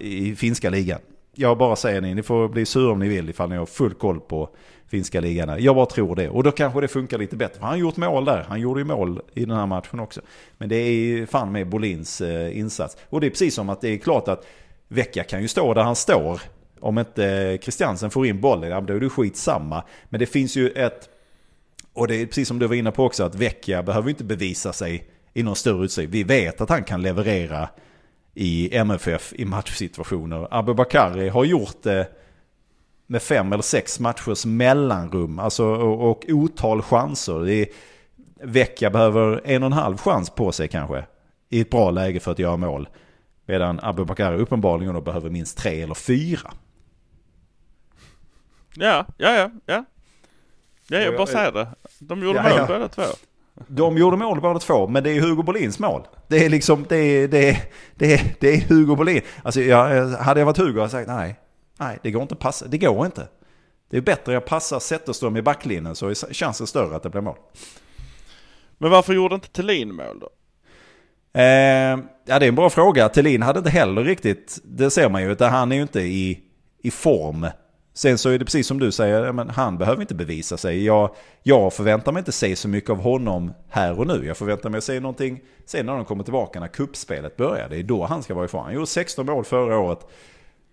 [0.00, 1.00] i finska ligan.
[1.34, 3.94] Jag bara säger ni, ni får bli sura om ni vill ifall ni har full
[3.94, 4.48] koll på
[4.88, 5.62] finska ligan.
[5.62, 6.28] Jag bara tror det.
[6.28, 7.58] Och då kanske det funkar lite bättre.
[7.60, 8.44] Han har gjort mål där.
[8.48, 10.20] Han gjorde ju mål i den här matchen också.
[10.58, 12.96] Men det är fan med Bolins eh, insats.
[13.08, 14.46] Och det är precis som att det är klart att
[14.88, 16.40] Vecchia kan ju stå där han står.
[16.80, 19.84] Om inte Christiansen får in bollen, ja, då är det skitsamma.
[20.08, 21.08] Men det finns ju ett
[21.94, 24.72] och det är precis som du var inne på också att Vecchia behöver inte bevisa
[24.72, 26.12] sig i någon större utsträckning.
[26.12, 27.68] Vi vet att han kan leverera
[28.34, 30.48] i MFF i matchsituationer.
[30.50, 32.08] Abubakari har gjort det
[33.06, 35.38] med fem eller sex matchers mellanrum.
[35.38, 37.48] Alltså och, och otal chanser.
[37.48, 37.66] Är,
[38.42, 41.04] Vecchia behöver en och en halv chans på sig kanske.
[41.48, 42.88] I ett bra läge för att göra mål.
[43.46, 46.50] Medan Abubakari uppenbarligen då behöver minst tre eller fyra.
[48.74, 49.84] Ja, ja, ja, ja.
[50.88, 51.68] Ja, jag bara säger det.
[52.08, 52.66] De gjorde Ja, mål ja.
[52.66, 53.02] båda två.
[53.68, 56.06] De gjorde mål båda två, men det är Hugo Bolins mål.
[56.28, 57.58] Det är liksom, det är, det är,
[57.94, 59.20] det är, det är Hugo Bolin.
[59.42, 61.36] Alltså jag, hade jag varit Hugo hade jag sagt nej,
[61.78, 63.28] nej det går inte att passa, det går inte.
[63.90, 67.10] Det är bättre att jag passar Zetterström i backlinjen så är chansen större att det
[67.10, 67.36] blir mål.
[68.78, 70.28] Men varför gjorde inte Thelin mål då?
[71.40, 73.08] Eh, ja det är en bra fråga.
[73.08, 76.40] Thelin hade inte heller riktigt, det ser man ju, utan han är ju inte i,
[76.82, 77.46] i form.
[77.96, 80.84] Sen så är det precis som du säger, men han behöver inte bevisa sig.
[80.84, 81.10] Jag,
[81.42, 84.26] jag förväntar mig inte se så mycket av honom här och nu.
[84.26, 87.68] Jag förväntar mig att se någonting sen när de kommer tillbaka när kuppspelet börjar.
[87.68, 88.64] Det är då han ska vara ifrån.
[88.64, 90.06] Han gjorde 16 mål förra året.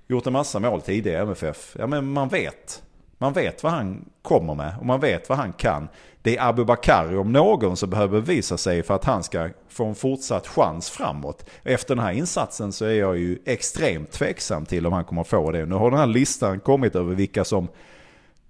[0.08, 1.76] Gjort en massa mål tidigare i MFF.
[1.80, 2.84] Ja men man vet.
[3.22, 5.88] Man vet vad han kommer med och man vet vad han kan.
[6.22, 9.86] Det är Abu Bakari om någon som behöver bevisa sig för att han ska få
[9.86, 11.50] en fortsatt chans framåt.
[11.64, 15.52] Efter den här insatsen så är jag ju extremt tveksam till om han kommer få
[15.52, 15.66] det.
[15.66, 17.68] Nu har den här listan kommit över vilka som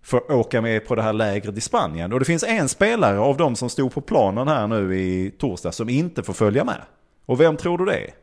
[0.01, 2.13] får åka med på det här lägret i Spanien.
[2.13, 5.71] Och det finns en spelare av de som stod på planen här nu i torsdag
[5.71, 6.81] som inte får följa med.
[7.25, 8.13] Och vem tror du det är?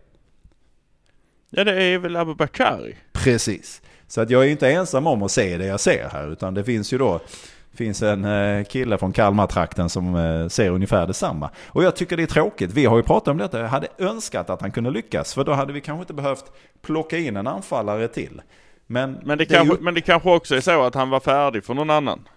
[1.50, 2.96] Ja det är väl Abu Bakari.
[3.12, 3.82] Precis.
[4.08, 6.32] Så att jag är inte ensam om att se det jag ser här.
[6.32, 7.20] Utan det finns ju då
[7.74, 11.50] finns en eh, kille från Kalmartrakten som eh, ser ungefär detsamma.
[11.66, 12.70] Och jag tycker det är tråkigt.
[12.72, 13.60] Vi har ju pratat om detta.
[13.60, 15.34] Jag hade önskat att han kunde lyckas.
[15.34, 16.44] För då hade vi kanske inte behövt
[16.82, 18.40] plocka in en anfallare till.
[18.86, 21.20] Men, Men det, det kanske, ju- men det kanske också är så att han var
[21.20, 22.28] färdig för någon annan.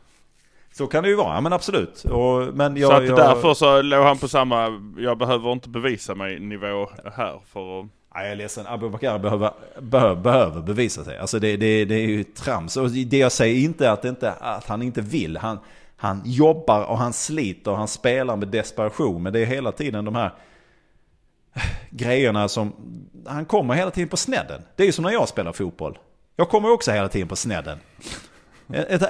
[0.73, 2.03] Så kan det ju vara, ja, men absolut.
[2.03, 5.69] Och, men jag, så att jag, därför så låg han på samma, jag behöver inte
[5.69, 7.85] bevisa mig nivå här för att...
[8.15, 8.67] Nej, jag är ledsen.
[8.67, 11.17] Abubakar behöver, behöver, behöver bevisa sig.
[11.17, 12.77] Alltså det, det, det är ju trams.
[12.77, 15.37] Och det jag säger inte att, inte att han inte vill.
[15.37, 15.59] Han,
[15.95, 19.23] han jobbar och han sliter och han spelar med desperation.
[19.23, 20.33] Men det är hela tiden de här
[21.53, 22.73] eh, grejerna som...
[23.27, 24.61] Han kommer hela tiden på snedden.
[24.75, 25.97] Det är ju som när jag spelar fotboll.
[26.35, 27.77] Jag kommer också hela tiden på snedden.
[28.73, 29.01] Ett,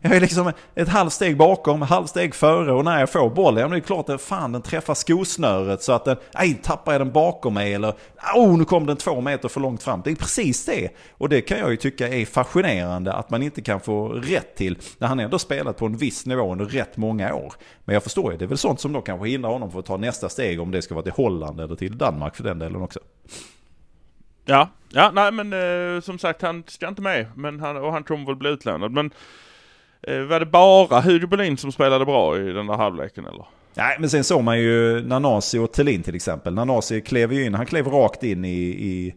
[0.00, 3.30] jag är liksom ett halvt steg bakom, ett halvt steg före och när jag får
[3.30, 6.60] bollen, ja, men det är klart att fan den träffar skosnöret så att den, nej
[6.62, 7.94] tappar jag den bakom mig eller,
[8.34, 10.02] oh nu kom den två meter för långt fram.
[10.04, 10.90] Det är precis det.
[11.12, 14.78] Och det kan jag ju tycka är fascinerande att man inte kan få rätt till
[14.98, 17.54] när han ändå spelat på en viss nivå under rätt många år.
[17.84, 19.86] Men jag förstår ju, det är väl sånt som då kanske hindrar honom från att
[19.86, 22.82] ta nästa steg om det ska vara till Holland eller till Danmark för den delen
[22.82, 23.00] också.
[24.44, 28.04] Ja, ja nej men eh, som sagt han ska inte med men han, och han
[28.04, 28.92] kommer väl bli utlånad.
[28.92, 29.10] Men
[30.02, 33.46] eh, var det bara Hugo Bolin som spelade bra i den där halvleken eller?
[33.74, 36.54] Nej, men sen såg man ju Nanasi och Thelin till exempel.
[36.54, 39.14] Nanasi klev ju in, han klev rakt in i, i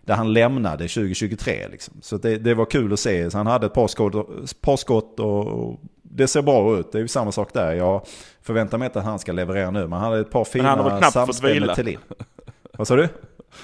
[0.00, 1.68] där han lämnade 2023.
[1.68, 1.94] Liksom.
[2.02, 3.30] Så det, det var kul att se.
[3.30, 4.12] Så han hade ett par skott,
[4.60, 6.92] par skott och, det ser bra ut.
[6.92, 7.72] Det är ju samma sak där.
[7.72, 8.06] Jag
[8.42, 9.80] förväntar mig inte att han ska leverera nu.
[9.80, 11.98] Men han hade ett par fina samspel med Thelin.
[12.72, 13.08] Vad sa du?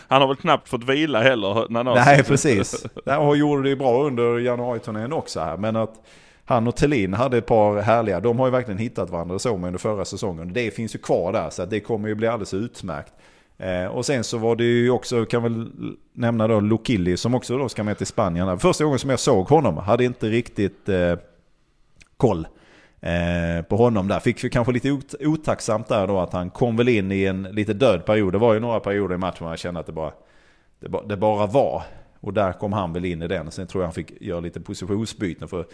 [0.09, 1.95] Han har väl knappt fått vila heller när någon...
[1.95, 2.87] Nej, precis.
[3.07, 5.57] Han gjorde det ju bra under januariturnén också här.
[5.57, 5.95] Men att
[6.45, 9.67] han och Thelin hade ett par härliga, de har ju verkligen hittat varandra så med
[9.67, 10.53] under förra säsongen.
[10.53, 13.13] Det finns ju kvar där så det kommer ju bli alldeles utmärkt.
[13.59, 15.69] Eh, och sen så var det ju också, kan väl
[16.13, 18.59] nämna då Lokilli som också då ska med till Spanien.
[18.59, 21.17] Första gången som jag såg honom, hade inte riktigt eh,
[22.17, 22.47] koll
[23.05, 24.21] Eh, på honom där.
[24.21, 27.43] Fick ju kanske lite ot otacksamt där då att han kom väl in i en
[27.43, 28.33] lite död period.
[28.33, 30.13] Det var ju några perioder i matchen där jag kände att det bara,
[30.81, 31.83] det, bara, det bara var.
[32.21, 33.51] Och där kom han väl in i den.
[33.51, 35.67] Sen tror jag han fick göra lite positionsbyten för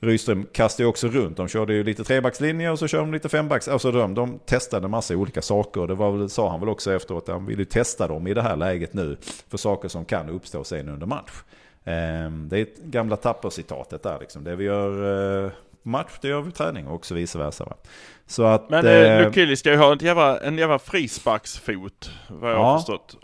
[0.00, 1.36] Rydström kastade ju också runt.
[1.36, 3.68] De körde ju lite trebackslinje och så körde de lite fembacks.
[3.68, 5.86] Alltså de, de testade massa olika saker.
[5.86, 7.28] Det var väl, sa han väl också efteråt.
[7.28, 9.16] att Han ville testa dem i det här läget nu.
[9.48, 11.32] För saker som kan uppstå sen under match.
[11.84, 14.44] Ehm, det är ett gamla tappercitatet där liksom.
[14.44, 15.50] Det vi gör eh,
[15.88, 17.64] match, det gör vi träning och också vice versa.
[17.64, 17.76] Va?
[18.26, 18.70] Så att...
[18.70, 22.10] Men eh, eh, Lukili ska ju ha en jävla, en jävla frisparksfot.
[22.28, 22.64] Vad jag Ja.
[22.64, 23.16] har förstått.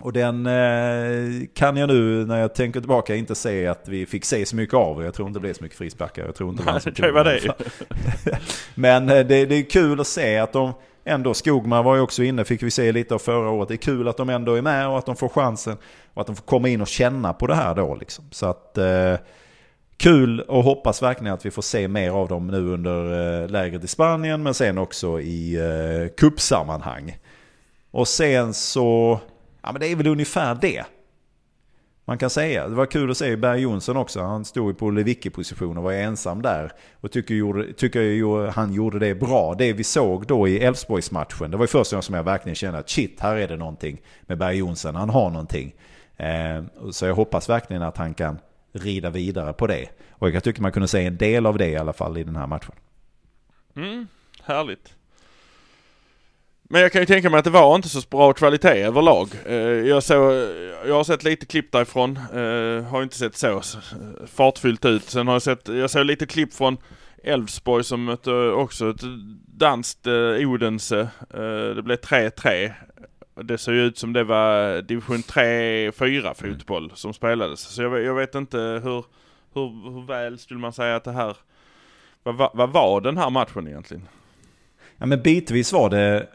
[0.00, 4.24] Och den eh, kan jag nu när jag tänker tillbaka inte se att vi fick
[4.24, 5.04] se så mycket av.
[5.04, 6.24] Jag tror inte det blev så mycket frisparkar.
[6.26, 7.40] Jag tror inte Nej, det tog var den.
[8.24, 8.38] det.
[8.74, 10.72] Men eh, det, det är kul att se att de
[11.04, 13.68] ändå, Skogman var ju också inne, fick vi se lite av förra året.
[13.68, 15.76] Det är kul att de ändå är med och att de får chansen.
[16.14, 18.24] Och att de får komma in och känna på det här då liksom.
[18.30, 19.14] Så att eh,
[20.00, 23.84] kul och hoppas verkligen att vi får se mer av dem nu under eh, lägret
[23.84, 24.42] i Spanien.
[24.42, 27.18] Men sen också i eh, kuppsammanhang.
[27.90, 29.20] Och sen så,
[29.62, 30.84] ja men det är väl ungefär det.
[32.04, 32.68] Man kan säga.
[32.68, 34.20] Det var kul att se Berg Jonsson också.
[34.20, 36.72] Han stod ju på Lewicki-position och var ensam där.
[37.00, 39.54] Och tycker, gjorde, tycker jag han gjorde det bra.
[39.58, 41.50] Det vi såg då i Elfsborgsmatchen.
[41.50, 44.00] Det var ju första gången som jag verkligen kände att shit, här är det någonting
[44.22, 44.94] med Berg Jonsson.
[44.94, 45.74] Han har någonting.
[46.16, 48.38] Eh, så jag hoppas verkligen att han kan
[48.72, 49.88] rida vidare på det.
[50.10, 52.36] Och jag tycker man kunde se en del av det i alla fall i den
[52.36, 52.74] här matchen.
[53.76, 54.08] Mm,
[54.42, 54.94] härligt.
[56.72, 59.28] Men jag kan ju tänka mig att det var inte så bra kvalitet överlag.
[59.46, 60.32] Eh, jag, såg,
[60.86, 62.16] jag har sett lite klipp därifrån.
[62.16, 63.62] Eh, har inte sett så eh,
[64.26, 65.02] fartfyllt ut.
[65.02, 66.76] Sen har jag sett, jag såg lite klipp från
[67.24, 69.02] Elfsborg som mötte också ett
[69.46, 70.06] danskt
[70.46, 71.08] Odense.
[71.74, 72.72] Det blev 3-3.
[73.44, 77.60] Det ser ju ut som det var division 3-4 fotboll som spelades.
[77.60, 79.04] Så jag, vet- jag vet inte hur,
[79.54, 81.36] hur, hur väl skulle man säga att det här...
[82.22, 84.08] Vad, vad, vad var den här matchen egentligen?
[84.96, 86.26] Ja men bitvis var det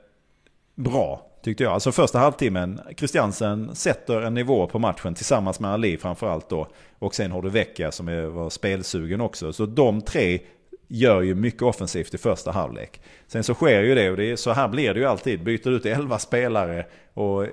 [0.75, 1.73] bra tyckte jag.
[1.73, 6.67] Alltså första halvtimmen, Christiansen sätter en nivå på matchen tillsammans med Ali framförallt då.
[6.99, 9.53] Och sen har du Vecchia som är, var spelsugen också.
[9.53, 10.39] Så de tre
[10.87, 13.01] gör ju mycket offensivt i första halvlek.
[13.27, 15.43] Sen så sker ju det och det är, så här blir det ju alltid.
[15.43, 17.49] Byter ut 11 spelare och eh,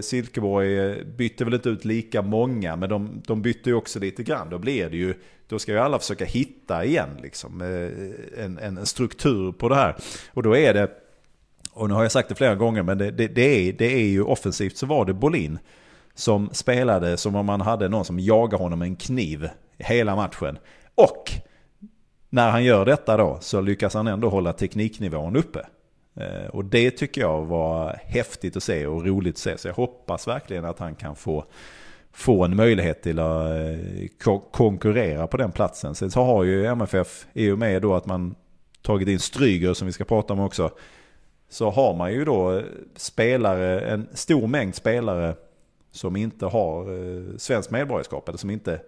[0.00, 4.22] Silkeborg eh, bytte väl inte ut lika många, men de, de bytte ju också lite
[4.22, 4.50] grann.
[4.50, 5.14] Då blir det ju,
[5.48, 9.96] då ska ju alla försöka hitta igen liksom, eh, en, en struktur på det här.
[10.32, 10.90] Och då är det,
[11.72, 14.06] och nu har jag sagt det flera gånger, men det, det, det är, det är
[14.06, 15.58] ju offensivt så var det Bolin
[16.14, 19.48] som spelade som om man hade någon som jagade honom med en kniv
[19.78, 20.58] hela matchen.
[20.98, 21.30] Och
[22.30, 25.66] när han gör detta då så lyckas han ändå hålla tekniknivån uppe.
[26.16, 29.58] Eh, och det tycker jag var häftigt att se och roligt att se.
[29.58, 31.44] Så jag hoppas verkligen att han kan få,
[32.12, 35.94] få en möjlighet till att eh, konkurrera på den platsen.
[35.94, 38.34] Sen så har ju MFF, i och med då att man
[38.82, 40.70] tagit in Stryger som vi ska prata om också,
[41.48, 42.64] så har man ju då eh,
[42.96, 45.34] spelare, en stor mängd spelare
[45.90, 48.80] som inte har svenskt medborgarskap eller som inte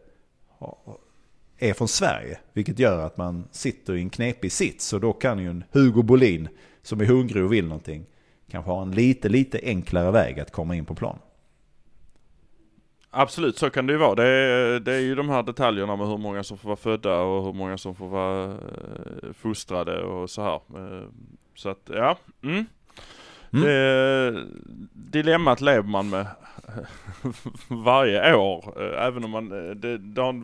[1.60, 2.38] är från Sverige.
[2.52, 6.02] Vilket gör att man sitter i en knepig sits och då kan ju en Hugo
[6.02, 6.48] Bolin
[6.82, 8.06] som är hungrig och vill någonting
[8.50, 11.18] kanske ha en lite, lite enklare väg att komma in på plan.
[13.10, 14.14] Absolut, så kan det ju vara.
[14.14, 17.20] Det är, det är ju de här detaljerna med hur många som får vara födda
[17.20, 20.54] och hur många som får vara eh, fostrade och så här.
[20.54, 21.08] Eh,
[21.54, 22.18] så att, ja.
[22.42, 22.64] Mm.
[23.52, 23.64] Mm.
[23.64, 24.46] Det,
[24.92, 26.26] dilemmat lever man med
[27.68, 28.82] varje år.
[28.82, 29.48] Eh, även om man,
[29.80, 30.42] det, det har,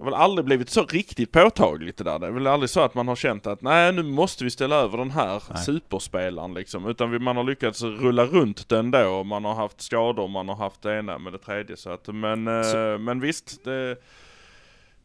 [0.00, 2.18] det har väl aldrig blivit så riktigt påtagligt det där.
[2.18, 4.76] Det är väl aldrig så att man har känt att nej nu måste vi ställa
[4.76, 5.64] över den här nej.
[5.64, 6.88] superspelaren liksom.
[6.88, 9.24] Utan man har lyckats rulla runt den då.
[9.24, 11.76] Man har haft skador, man har haft det ena med det tredje.
[11.76, 12.96] Så att, men, eh, så.
[13.00, 13.96] men visst, det,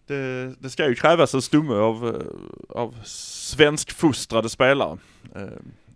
[0.08, 4.98] det, det, ska ju krävas en stumme av, eh, av svenskfostrade spelare.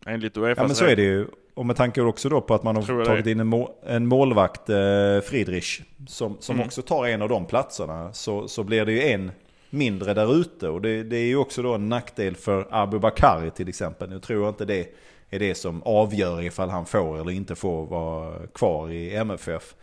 [0.05, 0.62] Enligt Uefa.
[0.62, 1.27] Ja men så är det ju.
[1.53, 4.75] Och med tanke också då på att man har tagit in en målvakt, eh,
[5.23, 6.67] Friedrich, som, som mm.
[6.67, 8.13] också tar en av de platserna.
[8.13, 9.31] Så, så blir det ju en
[9.69, 10.69] mindre där ute.
[10.69, 14.09] Och det, det är ju också då en nackdel för Abu Bakari till exempel.
[14.09, 14.95] Nu tror jag inte det
[15.29, 19.75] är det som avgör ifall han får eller inte får vara kvar i MFF.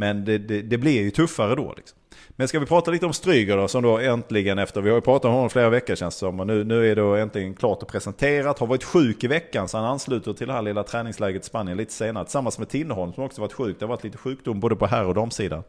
[0.00, 1.74] Men det, det, det blir ju tuffare då.
[1.76, 1.98] Liksom.
[2.30, 5.00] Men ska vi prata lite om Stryger då, som då äntligen efter, vi har ju
[5.00, 7.54] pratat om honom flera veckor känns det som, och nu, nu är det då äntligen
[7.54, 8.58] klart och presenterat.
[8.58, 11.76] Har varit sjuk i veckan så han ansluter till det här lilla träningsläget i Spanien
[11.76, 12.24] lite senare.
[12.24, 13.76] Tillsammans med Tinnerholm som också varit sjuk.
[13.78, 15.62] Det har varit lite sjukdom både på herr och damsidan.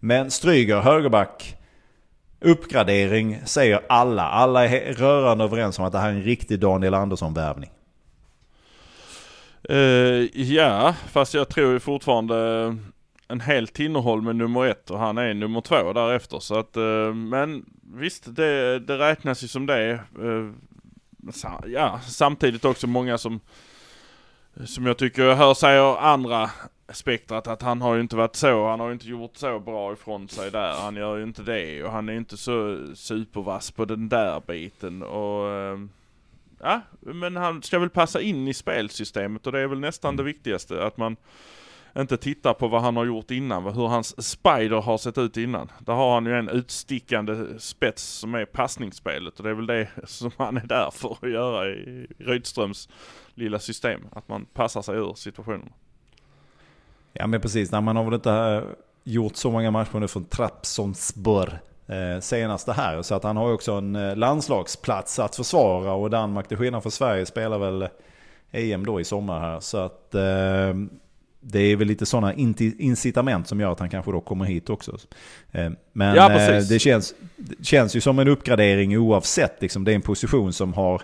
[0.00, 1.56] Men Stryger, högerback,
[2.40, 4.22] uppgradering säger alla.
[4.22, 7.70] Alla är rörande överens om att det här är en riktig Daniel Andersson-värvning.
[9.70, 12.76] Uh, ja, fast jag tror ju fortfarande
[13.28, 16.38] en hel Tinnerholm är nummer ett och han är nummer två därefter.
[16.38, 19.90] Så att, eh, men visst, det, det räknas ju som det.
[20.22, 20.50] Eh,
[21.66, 23.40] ja, samtidigt också många som,
[24.64, 26.50] som jag tycker jag hör säger andra
[26.88, 29.92] spektrat att han har ju inte varit så, han har ju inte gjort så bra
[29.92, 30.72] ifrån sig där.
[30.72, 35.02] Han gör ju inte det och han är inte så supervass på den där biten
[35.02, 35.78] och eh,
[36.60, 40.22] ja, men han ska väl passa in i spelsystemet och det är väl nästan det
[40.22, 41.16] viktigaste att man
[42.00, 45.70] inte tittar på vad han har gjort innan, hur hans spider har sett ut innan.
[45.78, 49.88] Där har han ju en utstickande spets som är passningsspelet och det är väl det
[50.04, 52.88] som han är där för att göra i Rydströms
[53.34, 54.00] lilla system.
[54.12, 55.72] Att man passar sig ur situationen.
[57.12, 58.62] Ja men precis, Nej, man har väl inte eh,
[59.04, 61.52] gjort så många matcher nu från Trapsonsborg
[61.86, 63.02] eh, senaste här.
[63.02, 66.82] Så att han har ju också en eh, landslagsplats att försvara och Danmark till skillnad
[66.82, 67.88] från Sverige spelar väl
[68.52, 69.60] EM då i sommar här.
[69.60, 70.74] Så att eh,
[71.40, 74.98] det är väl lite sådana incitament som gör att han kanske då kommer hit också.
[75.52, 79.62] Eh, men ja, eh, det, känns, det känns ju som en uppgradering oavsett.
[79.62, 79.84] Liksom.
[79.84, 81.02] Det är en position som har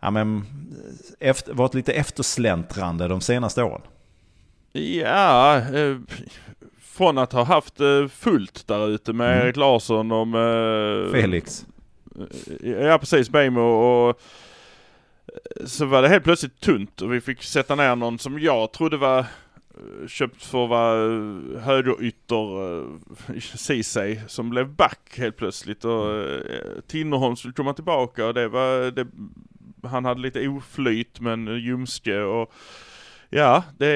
[0.00, 0.44] ja, men,
[1.20, 3.82] efter, varit lite eftersläntrande de senaste åren.
[4.72, 5.96] Ja, eh,
[6.82, 7.74] från att ha haft
[8.10, 9.46] fullt där ute med mm.
[9.46, 11.10] Erik Larsson och med...
[11.10, 11.66] Felix.
[12.62, 14.20] Ja precis, Beijmo och
[15.64, 18.96] så var det helt plötsligt tunt och vi fick sätta ner någon som jag trodde
[18.96, 19.26] var
[20.08, 22.60] köpt för att vara eh, högerytter
[23.32, 26.40] uh, Ceesay som blev back helt plötsligt och uh,
[26.86, 29.06] Tinnerholm skulle komma tillbaka och det var, det,
[29.88, 32.52] han hade lite oflyt men ljumske och
[33.30, 33.88] ja, det,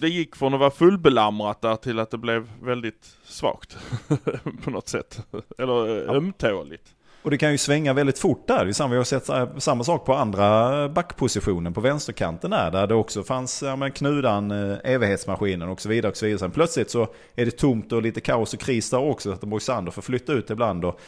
[0.00, 3.78] det gick från att vara fullbelamrat där till att det blev väldigt svagt
[4.64, 5.26] på något sätt.
[5.58, 6.94] Eller ömtåligt.
[7.22, 8.88] Och det kan ju svänga väldigt fort där.
[8.88, 12.70] Vi har sett samma sak på andra backpositionen på vänsterkanten där.
[12.70, 16.10] Där det också fanns ja, men Knudan, eh, evighetsmaskinen och så vidare.
[16.10, 16.38] Och så vidare.
[16.38, 19.32] Sen plötsligt så är det tomt och lite kaos och kris där också.
[19.32, 20.84] Att Moisander får flytta ut ibland.
[20.84, 21.00] Och,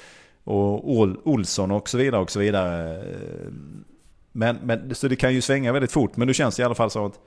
[0.44, 2.96] och Olsson och så vidare och så vidare.
[2.96, 3.52] Eh,
[4.32, 6.16] men, men, så det kan ju svänga väldigt fort.
[6.16, 7.20] Men nu känns det i alla fall som att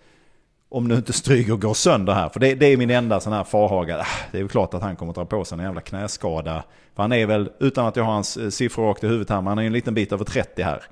[0.76, 2.30] om nu inte Stryger går sönder här.
[2.30, 3.98] För det, det är min enda sån här farhaga.
[4.00, 6.64] Ah, det är ju klart att han kommer att dra på sig en jävla knäskada.
[6.96, 9.38] För han är väl, utan att jag har hans eh, siffror rakt i huvudet här,
[9.38, 10.84] men han är ju en liten bit över 30 här.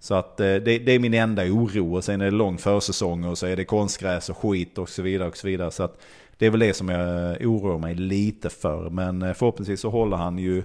[0.00, 1.96] Så att eh, det, det, är min enda oro.
[1.96, 5.02] Och sen är det lång försäsong och så är det konstgräs och skit och så
[5.02, 5.28] vidare.
[5.28, 5.70] och så vidare.
[5.70, 6.00] Så att
[6.38, 8.90] det är väl det som jag eh, oroar mig lite för.
[8.90, 10.62] Men förhoppningsvis så håller han ju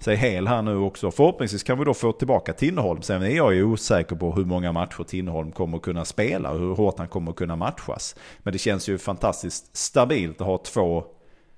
[0.00, 1.10] sig hel här nu också.
[1.10, 3.02] Förhoppningsvis kan vi då få tillbaka Tinnerholm.
[3.02, 6.58] Sen är jag ju osäker på hur många matcher Tinnerholm kommer att kunna spela och
[6.58, 8.16] hur hårt han kommer att kunna matchas.
[8.38, 11.04] Men det känns ju fantastiskt stabilt att ha två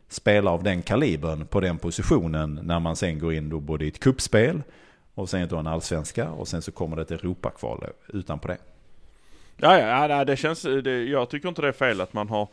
[0.09, 3.89] spelare av den kalibern på den positionen när man sen går in då både i
[3.89, 4.63] ett kuppspel
[5.15, 8.59] och sen då en allsvenska och sen så kommer det ett Europakval utan på det.
[9.57, 12.49] Ja, ja, ja det känns, det, jag tycker inte det är fel att man har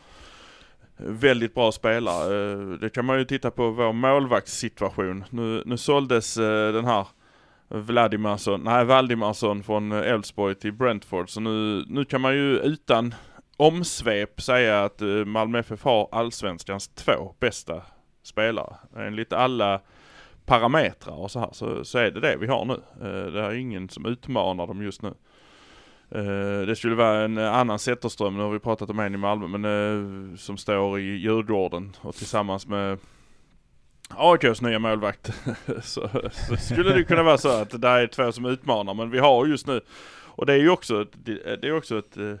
[1.02, 2.52] väldigt bra spelare.
[2.52, 5.24] Eh, det kan man ju titta på vår målvaktssituation.
[5.30, 7.06] Nu, nu såldes eh, den här
[7.68, 11.30] Vladimarsson, nej Valdimarsson från Elfsborg till Brentford.
[11.30, 13.14] Så nu, nu kan man ju utan
[13.56, 17.82] omsvep säga att eh, Malmö FF har allsvenskans två bästa
[18.22, 18.76] spelare.
[18.96, 19.80] Enligt alla
[20.46, 22.80] parametrar och så här så, så är det det vi har nu.
[23.30, 25.14] Det är ingen som utmanar dem just nu.
[26.10, 29.58] Eh, det skulle vara en annan Zetterström, nu har vi pratat om en i Malmö,
[29.58, 32.98] men eh, som står i Djurgården och tillsammans med
[34.08, 35.32] AIKs nya målvakt.
[35.82, 36.10] så,
[36.48, 39.46] så, skulle det kunna vara så att det är två som utmanar, men vi har
[39.46, 39.80] just nu,
[40.24, 42.34] och det är ju också, det är också ett, eh,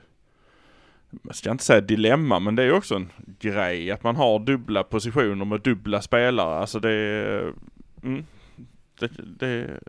[1.22, 4.38] jag ska inte säga dilemma, men det är ju också en grej att man har
[4.38, 6.58] dubbla positioner med dubbla spelare.
[6.58, 7.54] Alltså det,
[8.02, 8.26] mm,
[8.98, 9.80] det, det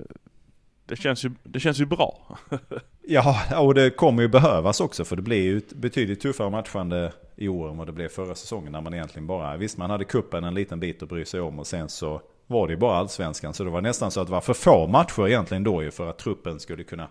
[0.91, 2.37] det känns ju, det känns ju bra.
[3.07, 7.13] ja, och det kommer ju behövas också för det blir ju ett betydligt tuffare matchande
[7.35, 10.05] i år än vad det blev förra säsongen när man egentligen bara, visst man hade
[10.05, 12.97] kuppen en liten bit att bry sig om och sen så var det ju bara
[12.97, 13.53] allsvenskan.
[13.53, 16.09] Så det var nästan så att det var för få matcher egentligen då ju för
[16.09, 17.07] att truppen skulle kunna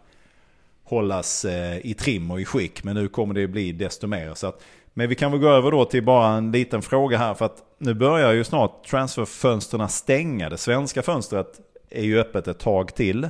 [0.84, 2.84] hållas eh, i trim och i skick.
[2.84, 4.34] Men nu kommer det bli desto mer.
[4.34, 4.62] Så att,
[4.94, 7.62] men vi kan väl gå över då till bara en liten fråga här för att
[7.78, 10.48] nu börjar ju snart transferfönsterna stänga.
[10.48, 11.60] Det svenska fönstret
[11.90, 13.28] är ju öppet ett tag till.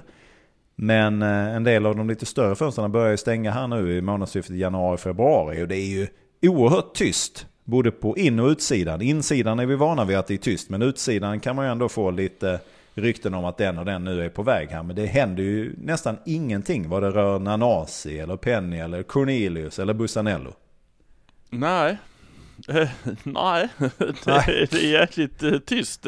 [0.82, 4.00] Men eh, en del av de lite större fönstren börjar ju stänga här nu i
[4.00, 5.62] månadsskiftet januari-februari.
[5.62, 6.06] Och det är ju
[6.42, 7.46] oerhört tyst.
[7.64, 9.02] Både på in och utsidan.
[9.02, 10.70] Insidan är vi vana vid att det är tyst.
[10.70, 12.60] Men utsidan kan man ju ändå få lite
[12.94, 14.82] rykten om att den och den nu är på väg här.
[14.82, 19.94] Men det händer ju nästan ingenting vad det rör Nanasi eller Penny eller Cornelius eller
[19.94, 20.52] Bussanello.
[21.50, 21.98] Nej.
[23.22, 23.68] nej.
[24.24, 26.06] det, det är jäkligt uh, tyst.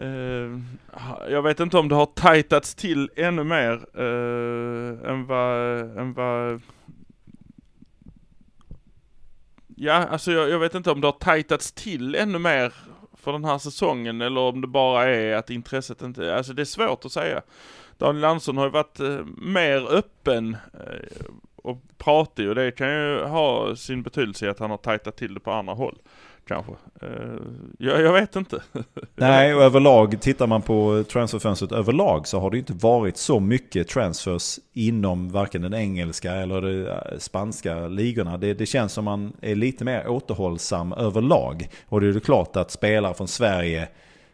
[0.00, 0.60] Uh,
[1.30, 6.60] jag vet inte om det har tajtats till ännu mer uh, än vad, än vad
[9.78, 12.74] Ja, alltså jag, jag, vet inte om det har tajtats till ännu mer
[13.14, 16.66] för den här säsongen eller om det bara är att intresset inte, alltså det är
[16.66, 17.42] svårt att säga.
[17.98, 20.56] Daniel Andersson har ju varit uh, mer öppen
[21.56, 25.34] och pratig och det kan ju ha sin betydelse i att han har tajtat till
[25.34, 25.98] det på andra håll
[26.48, 26.72] kanske.
[27.02, 27.08] Eh,
[27.78, 28.62] jag, jag, vet inte.
[29.14, 33.88] Nej, och överlag, tittar man på transferfönstret överlag så har det inte varit så mycket
[33.88, 38.36] transfers inom varken den engelska eller de eh, spanska ligorna.
[38.36, 41.68] Det, det känns som man är lite mer återhållsam överlag.
[41.88, 43.88] Och det är klart att spelare från Sverige,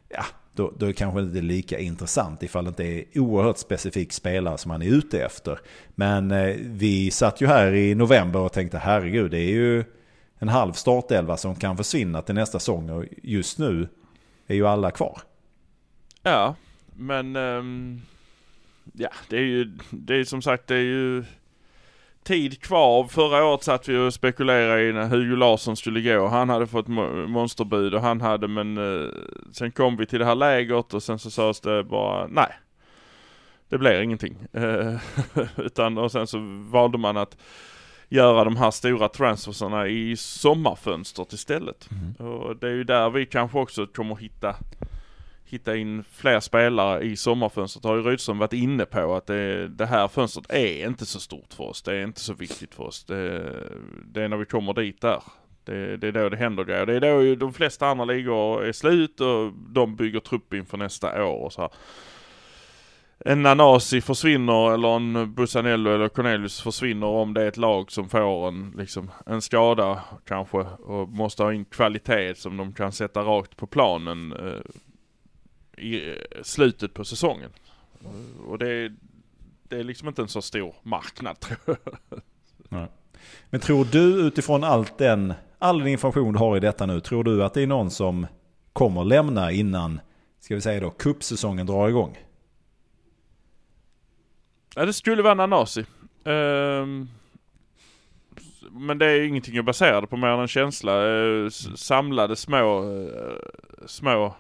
[0.09, 4.13] ja, då, då är det kanske inte lika intressant ifall det inte är oerhört specifik
[4.13, 5.59] spelare som man är ute efter.
[5.95, 9.85] Men eh, vi satt ju här i november och tänkte herregud, det är ju
[10.43, 13.89] en halv startelva som kan försvinna till nästa säsong och just nu
[14.47, 15.21] är ju alla kvar.
[16.23, 16.55] Ja,
[16.97, 18.03] men um,
[18.93, 21.25] ja, det är ju, det är som sagt, det är ju
[22.23, 23.05] tid kvar.
[23.05, 26.27] Förra året satt vi och spekulerade i när Hugo Larsson skulle gå.
[26.27, 26.89] Han hade fått
[27.29, 29.11] monsterbud och han hade men uh,
[29.53, 32.53] sen kom vi till det här lägret och sen så sades det bara nej.
[33.69, 34.37] Det blir ingenting.
[34.53, 34.97] Eh,
[35.57, 36.39] utan och sen så
[36.71, 37.37] valde man att
[38.13, 41.89] göra de här stora transfersarna i sommarfönstret istället.
[41.91, 42.33] Mm.
[42.33, 44.57] Och det är ju där vi kanske också kommer hitta
[45.45, 47.85] hitta in fler spelare i sommarfönstret.
[47.85, 51.53] Har ju Rydström varit inne på att det, det, här fönstret är inte så stort
[51.55, 51.83] för oss.
[51.83, 53.05] Det är inte så viktigt för oss.
[53.05, 53.53] Det,
[54.05, 55.23] det är när vi kommer dit där.
[55.65, 56.87] Det, det, är då det händer grejer.
[56.87, 60.79] Det är då ju de flesta andra ligor är slut och de bygger trupp inför
[60.79, 61.71] nästa år och så här
[63.25, 68.09] en Nanasi försvinner eller en Bussanello eller Cornelius försvinner om det är ett lag som
[68.09, 73.21] får en, liksom, en skada kanske och måste ha in kvalitet som de kan sätta
[73.21, 77.51] rakt på planen eh, i eh, slutet på säsongen.
[78.01, 78.97] Eh, och det är,
[79.69, 81.59] det är liksom inte en så stor marknad tror
[82.69, 82.89] jag.
[83.51, 87.25] Men tror du utifrån allt den, all den information du har i detta nu, tror
[87.25, 88.27] du att det är någon som
[88.73, 90.01] kommer lämna innan,
[90.41, 92.19] ska vi säga då, kuppsäsongen drar igång?
[94.75, 95.81] Ja det skulle vara Nanasi.
[96.25, 97.09] Um, ehm,
[98.71, 101.07] men det är ingenting jag baserade på mer än en känsla.
[101.07, 103.37] Uh, samlade små, uh,
[103.87, 104.35] små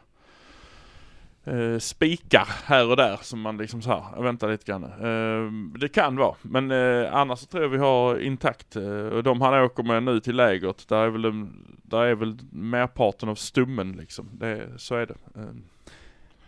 [1.45, 4.85] eh, spikar här och där som man liksom så här, vänta lite grann.
[4.85, 8.77] Ehm, det kan vara, men eh, annars så tror jag vi har intakt.
[9.13, 11.47] Och de han åker med nu till lägret, där är väl,
[11.83, 14.29] där är väl merparten av stummen liksom.
[14.33, 15.17] Det, så är det.
[15.35, 15.55] Eh,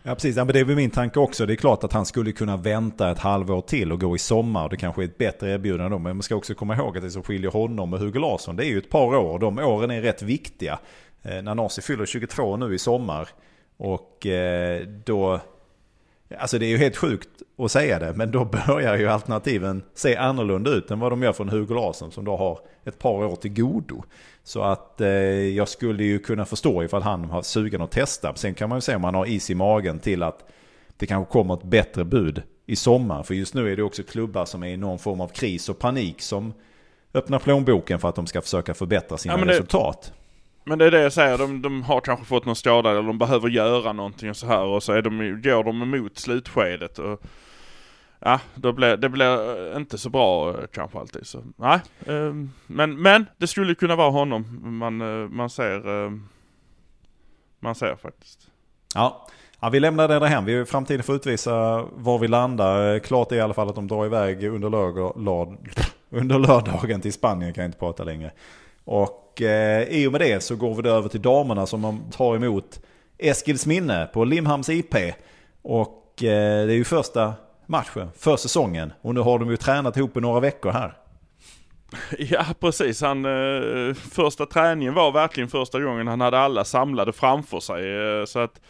[0.07, 1.45] Ja precis, ja, men det är väl min tanke också.
[1.45, 4.69] Det är klart att han skulle kunna vänta ett halvår till och gå i sommar.
[4.69, 5.99] Det kanske är ett bättre erbjudande då.
[5.99, 8.65] Men man ska också komma ihåg att det som skiljer honom och Hugo Larsson det
[8.65, 9.39] är ju ett par år.
[9.39, 10.79] De åren är rätt viktiga.
[11.23, 13.29] Eh, Nanasi fyller 22 nu i sommar.
[13.77, 15.39] Och eh, då...
[16.39, 20.15] Alltså det är ju helt sjukt att säga det, men då börjar ju alternativen se
[20.15, 23.35] annorlunda ut än vad de gör från Hugo Larsson som då har ett par år
[23.35, 24.03] till godo.
[24.43, 28.35] Så att eh, jag skulle ju kunna förstå ifall han har sugen att testa.
[28.35, 30.45] Sen kan man ju se om han har is i magen till att
[30.97, 33.23] det kanske kommer ett bättre bud i sommar.
[33.23, 35.79] För just nu är det också klubbar som är i någon form av kris och
[35.79, 36.53] panik som
[37.13, 40.13] öppnar plånboken för att de ska försöka förbättra sina Ja, det- resultat.
[40.67, 43.17] Men det är det jag säger, de, de har kanske fått någon skada eller de
[43.17, 47.21] behöver göra någonting och så här och så är de, går de emot slutskedet och
[48.19, 51.79] Ja, då blir, det blir inte så bra eh, kanske alltid så, nej.
[52.05, 52.33] Eh,
[52.67, 56.11] men, men det skulle kunna vara honom man, eh, man ser, eh,
[57.59, 58.47] man ser faktiskt.
[58.95, 59.27] Ja.
[59.59, 60.45] ja, vi lämnar det hem.
[60.45, 62.93] Vi framtiden får utvisa var vi landar.
[62.93, 65.57] Eh, klart är i alla fall att de drar iväg under, lördag, lörd,
[66.09, 67.53] under lördagen till Spanien.
[67.53, 68.31] Kan jag inte prata längre.
[68.83, 72.11] Och eh, i och med det så går vi då över till damerna som man
[72.11, 72.79] tar emot
[73.17, 74.95] Eskilsminne på Limhamns IP.
[75.61, 77.33] Och eh, det är ju första
[77.65, 78.93] matchen för säsongen.
[79.01, 80.97] Och nu har de ju tränat ihop i några veckor här.
[82.17, 87.59] Ja precis, han, eh, första träningen var verkligen första gången han hade alla samlade framför
[87.59, 87.95] sig.
[87.95, 88.61] Eh, så att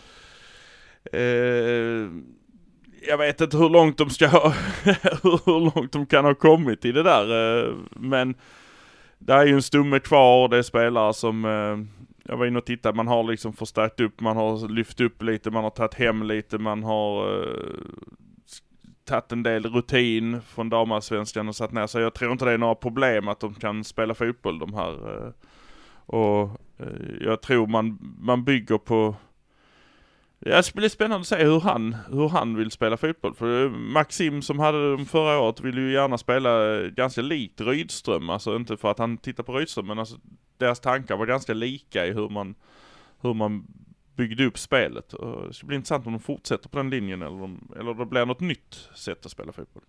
[1.14, 2.10] eh,
[3.08, 4.50] jag vet inte hur långt de ska ha,
[5.24, 7.60] hur långt de kan ha kommit i det där.
[7.68, 8.36] Eh, men
[9.20, 11.78] det är ju en stumme kvar, det är spelare som eh,
[12.32, 15.52] jag var inne och tittade, man har liksom förstärkt upp, man har lyft upp lite,
[15.52, 17.80] man har tagit hem lite, man har eh,
[19.06, 22.02] tagit en del rutin från damallsvenskan och satt ner sig.
[22.02, 25.26] Jag tror inte det är några problem att de kan spela fotboll de här.
[25.26, 25.32] eh,
[26.06, 26.88] Och eh,
[27.22, 29.16] jag tror man, man bygger på
[30.48, 33.36] Ja, det blir spännande att se hur han, hur han vill spela fotboll.
[33.36, 38.30] För Maxim som hade dem förra året vill ju gärna spela eh, ganska likt Rydström.
[38.30, 40.18] Alltså inte för att han tittar på Rydström men alltså
[40.58, 42.56] deras tankar var ganska lika i hur man,
[43.22, 43.68] hur man
[44.16, 45.14] byggde upp spelet.
[45.14, 48.06] Och det ska bli intressant om de fortsätter på den linjen eller om, eller det
[48.06, 49.84] blir något nytt sätt att spela fotboll.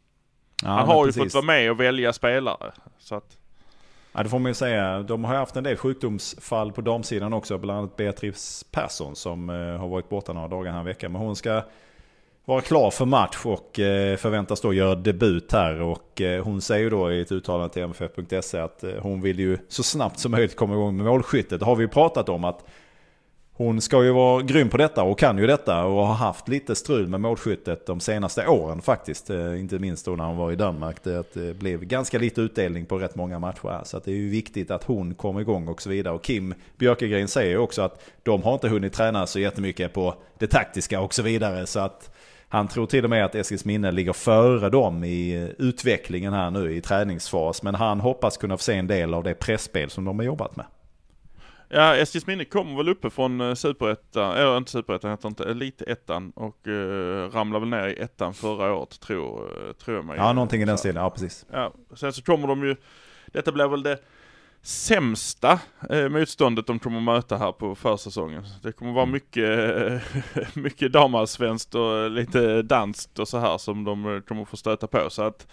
[0.62, 1.22] Ja, han har ju precis.
[1.22, 2.72] fått vara med och välja spelare.
[2.98, 3.38] Så att,
[4.16, 5.02] Ja, det får man ju säga.
[5.02, 7.58] De har haft en del sjukdomsfall på damsidan också.
[7.58, 11.12] Bland annat Beatrice Persson som eh, har varit borta några dagar här här veckan.
[11.12, 11.62] Men hon ska
[12.44, 15.80] vara klar för match och eh, förväntas då göra debut här.
[15.80, 19.58] Och eh, hon säger ju då i ett uttalande till MFF.se att hon vill ju
[19.68, 21.60] så snabbt som möjligt komma igång med målskyttet.
[21.60, 22.64] Det har vi ju pratat om att
[23.58, 26.74] hon ska ju vara grym på detta och kan ju detta och har haft lite
[26.74, 29.30] strul med målskyttet de senaste åren faktiskt.
[29.30, 30.96] Eh, inte minst då när hon var i Danmark.
[31.02, 33.84] Det eh, blev ganska lite utdelning på rätt många matcher här.
[33.84, 36.14] Så att det är ju viktigt att hon kommer igång och så vidare.
[36.14, 40.14] Och Kim Björkegren säger ju också att de har inte hunnit träna så jättemycket på
[40.38, 41.66] det taktiska och så vidare.
[41.66, 42.10] Så att
[42.48, 46.74] han tror till och med att Eskilsminne ligger före dem i eh, utvecklingen här nu
[46.74, 47.62] i träningsfas.
[47.62, 50.56] Men han hoppas kunna få se en del av det pressspel som de har jobbat
[50.56, 50.66] med
[51.68, 56.66] ja, Eskilsminne kommer väl uppe från uh, superettan, eller inte superettan heter inte, elitettan och
[56.66, 60.16] uh, ramlade väl ner i ettan förra året tror, uh, tror jag mig.
[60.16, 61.02] Ja, någonting i den stilen.
[61.02, 61.46] Ja, precis.
[61.52, 62.76] Ja, sen så kommer de ju,
[63.32, 63.98] detta blir väl det
[64.66, 65.60] sämsta
[65.90, 68.44] eh, motståndet de kommer möta här på försäsongen.
[68.62, 70.00] Det kommer vara mycket, eh,
[70.54, 75.10] mycket damallsvenskt och lite danskt och så här som de eh, kommer få stöta på.
[75.10, 75.46] Så att,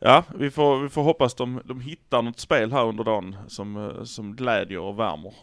[0.00, 3.76] ja, vi får, vi får hoppas de, de hittar något spel här under dagen som,
[3.76, 5.34] eh, som glädjer och värmer.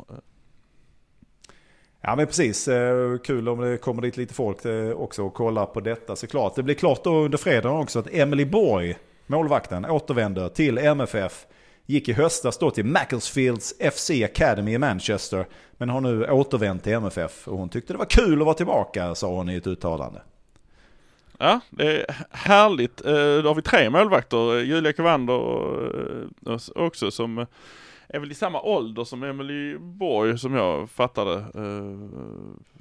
[2.01, 5.65] Ja men precis, eh, kul om det kommer dit lite folk eh, också och kollar
[5.65, 6.55] på detta såklart.
[6.55, 8.97] Det blir klart då under fredagen också att Emily Borg,
[9.27, 11.45] målvakten, återvänder till MFF.
[11.85, 15.45] Gick i höstas då till Macclesfields FC Academy i Manchester.
[15.77, 19.15] Men har nu återvänt till MFF och hon tyckte det var kul att vara tillbaka
[19.15, 20.21] sa hon i ett uttalande.
[21.37, 23.05] Ja, det är härligt.
[23.05, 24.59] Eh, Då har vi tre målvakter.
[24.59, 27.45] Julia Kavander eh, och- också som eh,
[28.07, 31.33] är väl i samma ålder som Emily Borg som jag fattade.
[31.33, 32.17] Eh,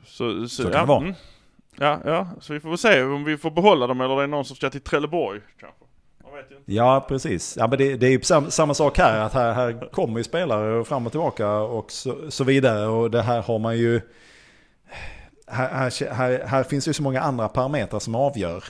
[0.06, 0.98] Så, Så kan ja, det vara.
[1.00, 1.14] mm.
[1.78, 4.26] Ja, ja, så vi får väl se om vi får behålla dem eller det är
[4.26, 5.80] någon som ska till Trelleborg kanske.
[6.64, 9.20] Ja precis, ja, men det, det är ju sam, samma sak här.
[9.20, 12.86] Att här, här kommer ju spelare fram och tillbaka och så, så vidare.
[12.86, 14.00] Och det här har man ju...
[15.46, 18.64] Här, här, här, här finns ju så många andra parametrar som avgör.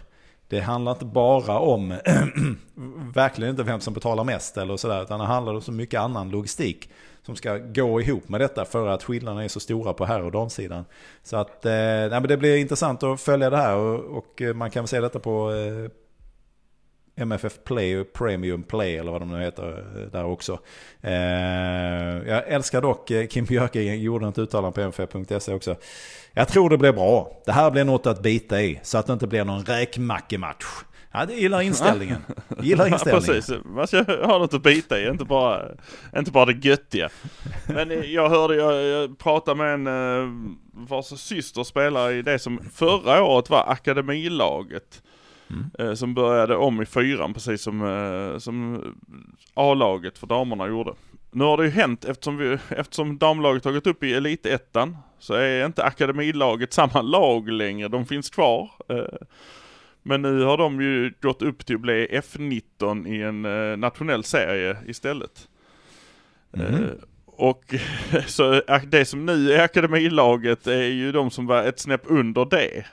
[0.48, 1.88] Det handlar inte bara om,
[3.14, 6.30] verkligen inte vem som betalar mest eller sådär, utan det handlar om så mycket annan
[6.30, 6.90] logistik
[7.22, 10.32] som ska gå ihop med detta för att skillnaderna är så stora på herr och
[10.32, 10.84] damsidan.
[11.22, 14.54] Så att eh, nej, men det blir intressant att följa det här och, och eh,
[14.54, 15.90] man kan väl se detta på eh,
[17.16, 20.58] MFF Play och Premium Play eller vad de nu heter eh, där också.
[21.00, 21.12] Eh,
[22.26, 25.76] jag älskar dock, eh, Kim Björke gjorde ett uttalande på mff.se också.
[26.32, 27.42] Jag tror det blir bra.
[27.46, 30.64] Det här blir något att bita i så att det inte blir någon räkmackematch.
[31.12, 32.24] Ja, det gillar inställningen.
[32.62, 33.26] gillar inställningen.
[33.26, 33.64] Ja, precis.
[33.64, 35.62] Man ska ha något att bita i, inte bara,
[36.16, 37.08] inte bara det göttiga.
[37.66, 43.22] Men jag hörde, jag, jag pratade med en vars syster spelar i det som förra
[43.22, 45.02] året var akademilaget.
[45.50, 45.96] Mm.
[45.96, 48.82] Som började om i fyran precis som, som
[49.54, 50.92] A-laget för damerna gjorde.
[51.30, 55.34] Nu har det ju hänt eftersom, vi, eftersom damlaget har gått upp i elitettan så
[55.34, 57.88] är inte akademilaget samma lag längre.
[57.88, 58.70] De finns kvar.
[60.02, 64.76] Men nu har de ju gått upp till att bli F19 i en nationell serie
[64.86, 65.48] istället.
[66.52, 66.84] Mm.
[67.26, 67.74] Och
[68.26, 72.84] så det som nu är akademilaget är ju de som var ett snäpp under det.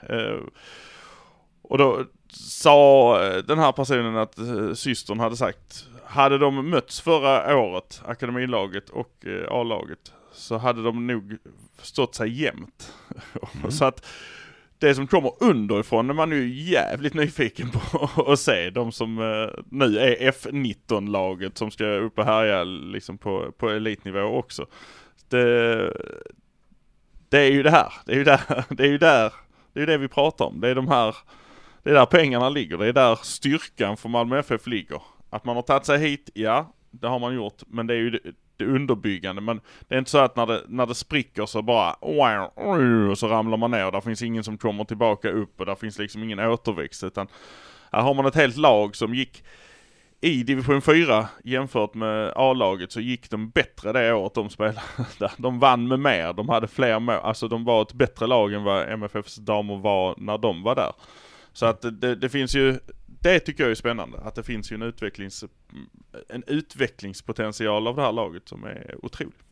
[1.62, 2.04] Och då
[2.36, 4.38] sa den här personen att
[4.78, 11.36] systern hade sagt, hade de mötts förra året, akademilaget och A-laget, så hade de nog
[11.82, 12.92] stått sig jämnt.
[13.60, 13.70] Mm.
[13.70, 14.06] så att
[14.78, 18.70] det som kommer underifrån är man ju jävligt nyfiken på att se.
[18.70, 19.16] De som
[19.70, 24.66] nu är F19-laget som ska upp och härja liksom på, på elitnivå också.
[25.28, 25.92] Det,
[27.28, 29.32] det är ju det här, det är ju där, det är ju där,
[29.72, 30.60] det är ju det vi pratar om.
[30.60, 31.16] Det är de här
[31.84, 32.78] det är där pengarna ligger.
[32.78, 35.02] Det är där styrkan för Malmö FF ligger.
[35.30, 37.62] Att man har tagit sig hit, ja, det har man gjort.
[37.66, 38.20] Men det är ju det,
[38.56, 39.42] det underbyggande.
[39.42, 43.28] Men det är inte så att när det, när det spricker så bara och så
[43.28, 43.90] ramlar man ner.
[43.90, 47.04] Där finns ingen som kommer tillbaka upp och där finns liksom ingen återväxt.
[47.04, 47.26] Utan
[47.92, 49.44] här har man ett helt lag som gick
[50.20, 54.80] i division 4 jämfört med A-laget så gick de bättre det året de spelade.
[55.38, 58.64] De vann med mer, de hade fler mål, alltså de var ett bättre lag än
[58.64, 60.92] vad MFFs damer var när de var där.
[61.54, 64.74] Så att det, det, finns ju, det tycker jag är spännande, att det finns ju
[64.74, 65.44] en, utvecklings,
[66.28, 69.43] en utvecklingspotential av det här laget som är otrolig.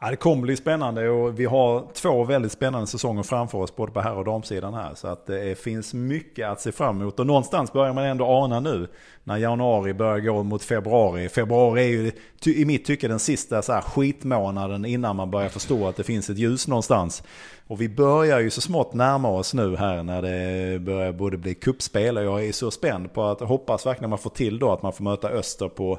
[0.00, 3.92] Ja, det kommer bli spännande och vi har två väldigt spännande säsonger framför oss både
[3.92, 4.94] på herr och damsidan här.
[4.94, 8.60] Så att det finns mycket att se fram emot och någonstans börjar man ändå ana
[8.60, 8.88] nu
[9.24, 11.28] när januari börjar gå mot februari.
[11.28, 12.12] Februari är ju
[12.54, 16.30] i mitt tycke den sista så här skitmånaden innan man börjar förstå att det finns
[16.30, 17.22] ett ljus någonstans.
[17.66, 21.54] Och vi börjar ju så smått närma oss nu här när det börjar både bli
[21.54, 24.82] kuppspel och jag är så spänd på att hoppas verkligen man får till då att
[24.82, 25.98] man får möta Öster på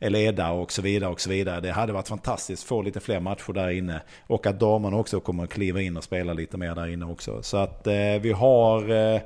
[0.00, 1.60] Eleda och så vidare och så vidare.
[1.60, 4.00] Det hade varit fantastiskt att få lite fler matcher där inne.
[4.26, 7.42] Och att damerna också kommer att kliva in och spela lite mer där inne också.
[7.42, 9.20] Så att eh, vi har eh,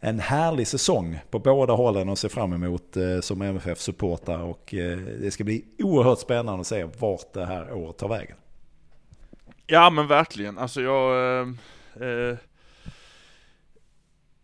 [0.00, 4.42] en härlig säsong på båda hållen att se fram emot eh, som MFF-supportrar.
[4.42, 8.36] Och eh, det ska bli oerhört spännande att se vart det här året tar vägen.
[9.66, 11.40] Ja men verkligen, alltså jag...
[11.40, 11.48] Eh,
[12.00, 12.36] eh,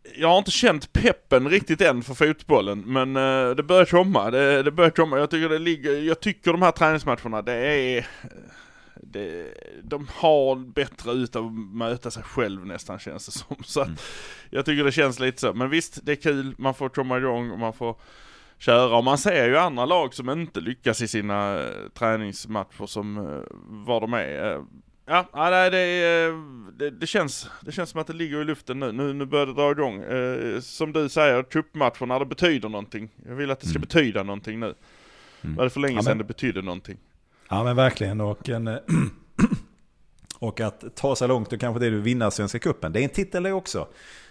[0.07, 3.85] Eh, eh, jag har inte känt peppen riktigt än för fotbollen, men uh, det börjar
[3.85, 4.31] komma.
[4.31, 5.19] Det, det börjar komma.
[5.19, 8.07] Jag tycker det ligger, jag tycker de här träningsmatcherna, det är...
[9.03, 13.57] Det, de har bättre ut att möta sig själv nästan känns det som.
[13.65, 13.99] Så att, mm.
[14.51, 15.53] jag tycker det känns lite så.
[15.53, 17.97] Men visst, det är kul, man får komma igång och man får
[18.59, 18.97] köra.
[18.97, 23.43] Och man ser ju andra lag som inte lyckas i sina uh, träningsmatcher som uh,
[23.87, 24.65] var de är.
[25.07, 26.33] Ja, nej, det,
[26.77, 28.93] det, det, känns, det känns som att det ligger i luften nu.
[28.93, 30.03] Nu, nu börjar det dra igång.
[30.03, 33.11] Eh, som du säger, cupmatcherna, det betyder någonting.
[33.29, 33.81] Jag vill att det ska mm.
[33.81, 34.75] betyda någonting nu.
[35.45, 35.57] Mm.
[35.57, 36.99] Var det för länge ja, sedan det betydde någonting?
[37.49, 38.21] Ja men verkligen.
[38.21, 38.69] Och, en,
[40.39, 42.93] och att ta sig långt och kanske det du vinna Svenska Cupen.
[42.93, 43.89] Det är en titel det också.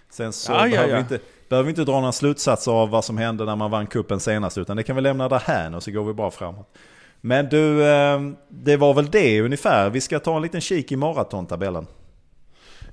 [0.10, 1.20] Sen så ja, behöver, ja, Vi inte,
[1.50, 4.58] behöver vi inte dra några slutsatser av vad som hände när man vann kuppen senast.
[4.58, 6.78] Utan det kan vi lämna där här och så går vi bara framåt.
[7.26, 9.90] Men du, eh, det var väl det ungefär.
[9.90, 11.88] Vi ska ta en liten kik i maratontabellen.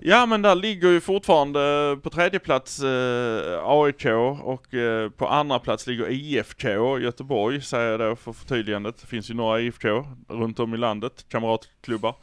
[0.01, 1.61] Ja men där ligger ju fortfarande
[2.03, 4.07] på tredje plats eh, AIK
[4.43, 8.99] och eh, på andra plats ligger IFK Göteborg säger jag då för förtydligandet.
[9.01, 9.89] Det finns ju några IFK
[10.29, 12.15] runt om i landet, kamratklubbar.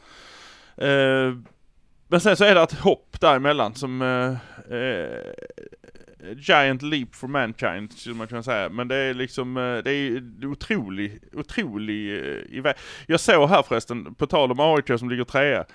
[0.77, 1.33] Eh,
[2.07, 5.33] men sen så är det ett hopp däremellan som eh, eh
[6.37, 8.69] giant leap for mankind skulle man kunna säga.
[8.69, 12.19] Men det är liksom, eh, det är otrolig, otrolig
[12.55, 12.73] eh,
[13.05, 15.65] Jag såg här förresten, på tal om AIK som ligger trea.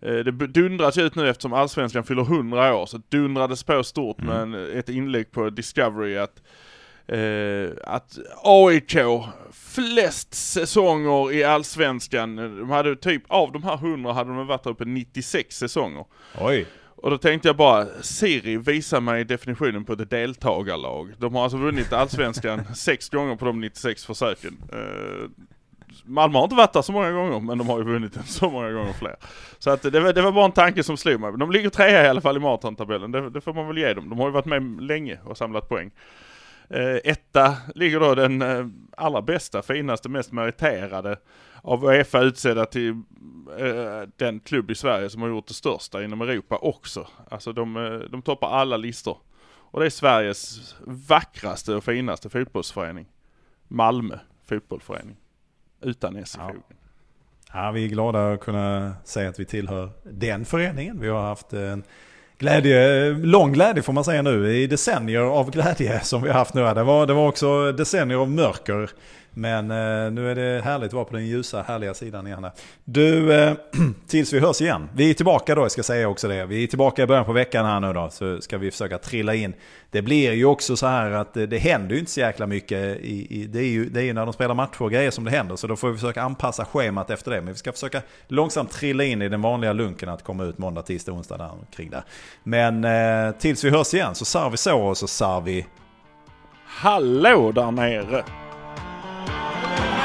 [0.00, 4.42] Eh, det dundras ut nu eftersom allsvenskan fyller 100 år, så dundrades på stort med
[4.42, 4.54] mm.
[4.54, 6.42] en, ett inlägg på Discovery att
[7.12, 8.96] Uh, att AIK,
[9.52, 14.84] flest säsonger i Allsvenskan, de hade typ, av de här 100 hade de varit uppe
[14.84, 16.04] 96 säsonger.
[16.40, 16.66] Oj.
[17.02, 21.12] Och då tänkte jag bara, Siri visa mig definitionen på ett deltagarlag.
[21.18, 24.56] De har alltså vunnit allsvenskan sex gånger på de 96 försöken.
[24.72, 25.30] Uh,
[26.04, 28.50] Malmö har inte varit där så många gånger men de har ju vunnit den så
[28.50, 29.16] många gånger fler.
[29.58, 31.32] Så att det, var, det var bara en tanke som slog mig.
[31.38, 34.08] De ligger trea i alla fall i maratontabellen, det, det får man väl ge dem.
[34.08, 35.90] De har ju varit med länge och samlat poäng.
[36.70, 38.66] Eh, etta ligger då den eh,
[38.96, 41.16] allra bästa, finaste, mest meriterade
[41.62, 42.90] av Uefa utsedda till
[43.58, 47.06] eh, den klubb i Sverige som har gjort det största inom Europa också.
[47.30, 49.18] Alltså de, eh, de toppar alla listor.
[49.70, 53.06] Och det är Sveriges vackraste och finaste fotbollsförening.
[53.68, 55.16] Malmö fotbollsförening.
[55.80, 56.54] Utan S i Ja.
[57.52, 61.00] Ja, vi är glada att kunna säga att vi tillhör den föreningen.
[61.00, 61.84] Vi har haft en
[62.38, 66.54] glädje, lång glädje får man säga nu, i decennier av glädje som vi har haft
[66.54, 66.60] nu.
[66.74, 68.90] Det var, det var också decennier av mörker.
[69.38, 72.44] Men eh, nu är det härligt att vara på den ljusa, härliga sidan igen.
[72.44, 72.52] här.
[72.84, 73.54] Du, eh,
[74.06, 74.88] tills vi hörs igen.
[74.94, 76.46] Vi är tillbaka då, jag ska säga också det.
[76.46, 79.34] Vi är tillbaka i början på veckan här nu då, så ska vi försöka trilla
[79.34, 79.54] in.
[79.90, 83.00] Det blir ju också så här att det, det händer ju inte så jäkla mycket.
[83.00, 85.24] I, i, det, är ju, det är ju när de spelar matcher och grejer som
[85.24, 85.56] det händer.
[85.56, 87.40] Så då får vi försöka anpassa schemat efter det.
[87.40, 90.82] Men vi ska försöka långsamt trilla in i den vanliga lunken att komma ut måndag,
[90.82, 92.02] tisdag, onsdag där kring där.
[92.42, 95.66] Men eh, tills vi hörs igen så sar vi så och så sar vi
[96.66, 98.24] Hallå där nere!
[99.26, 99.97] Música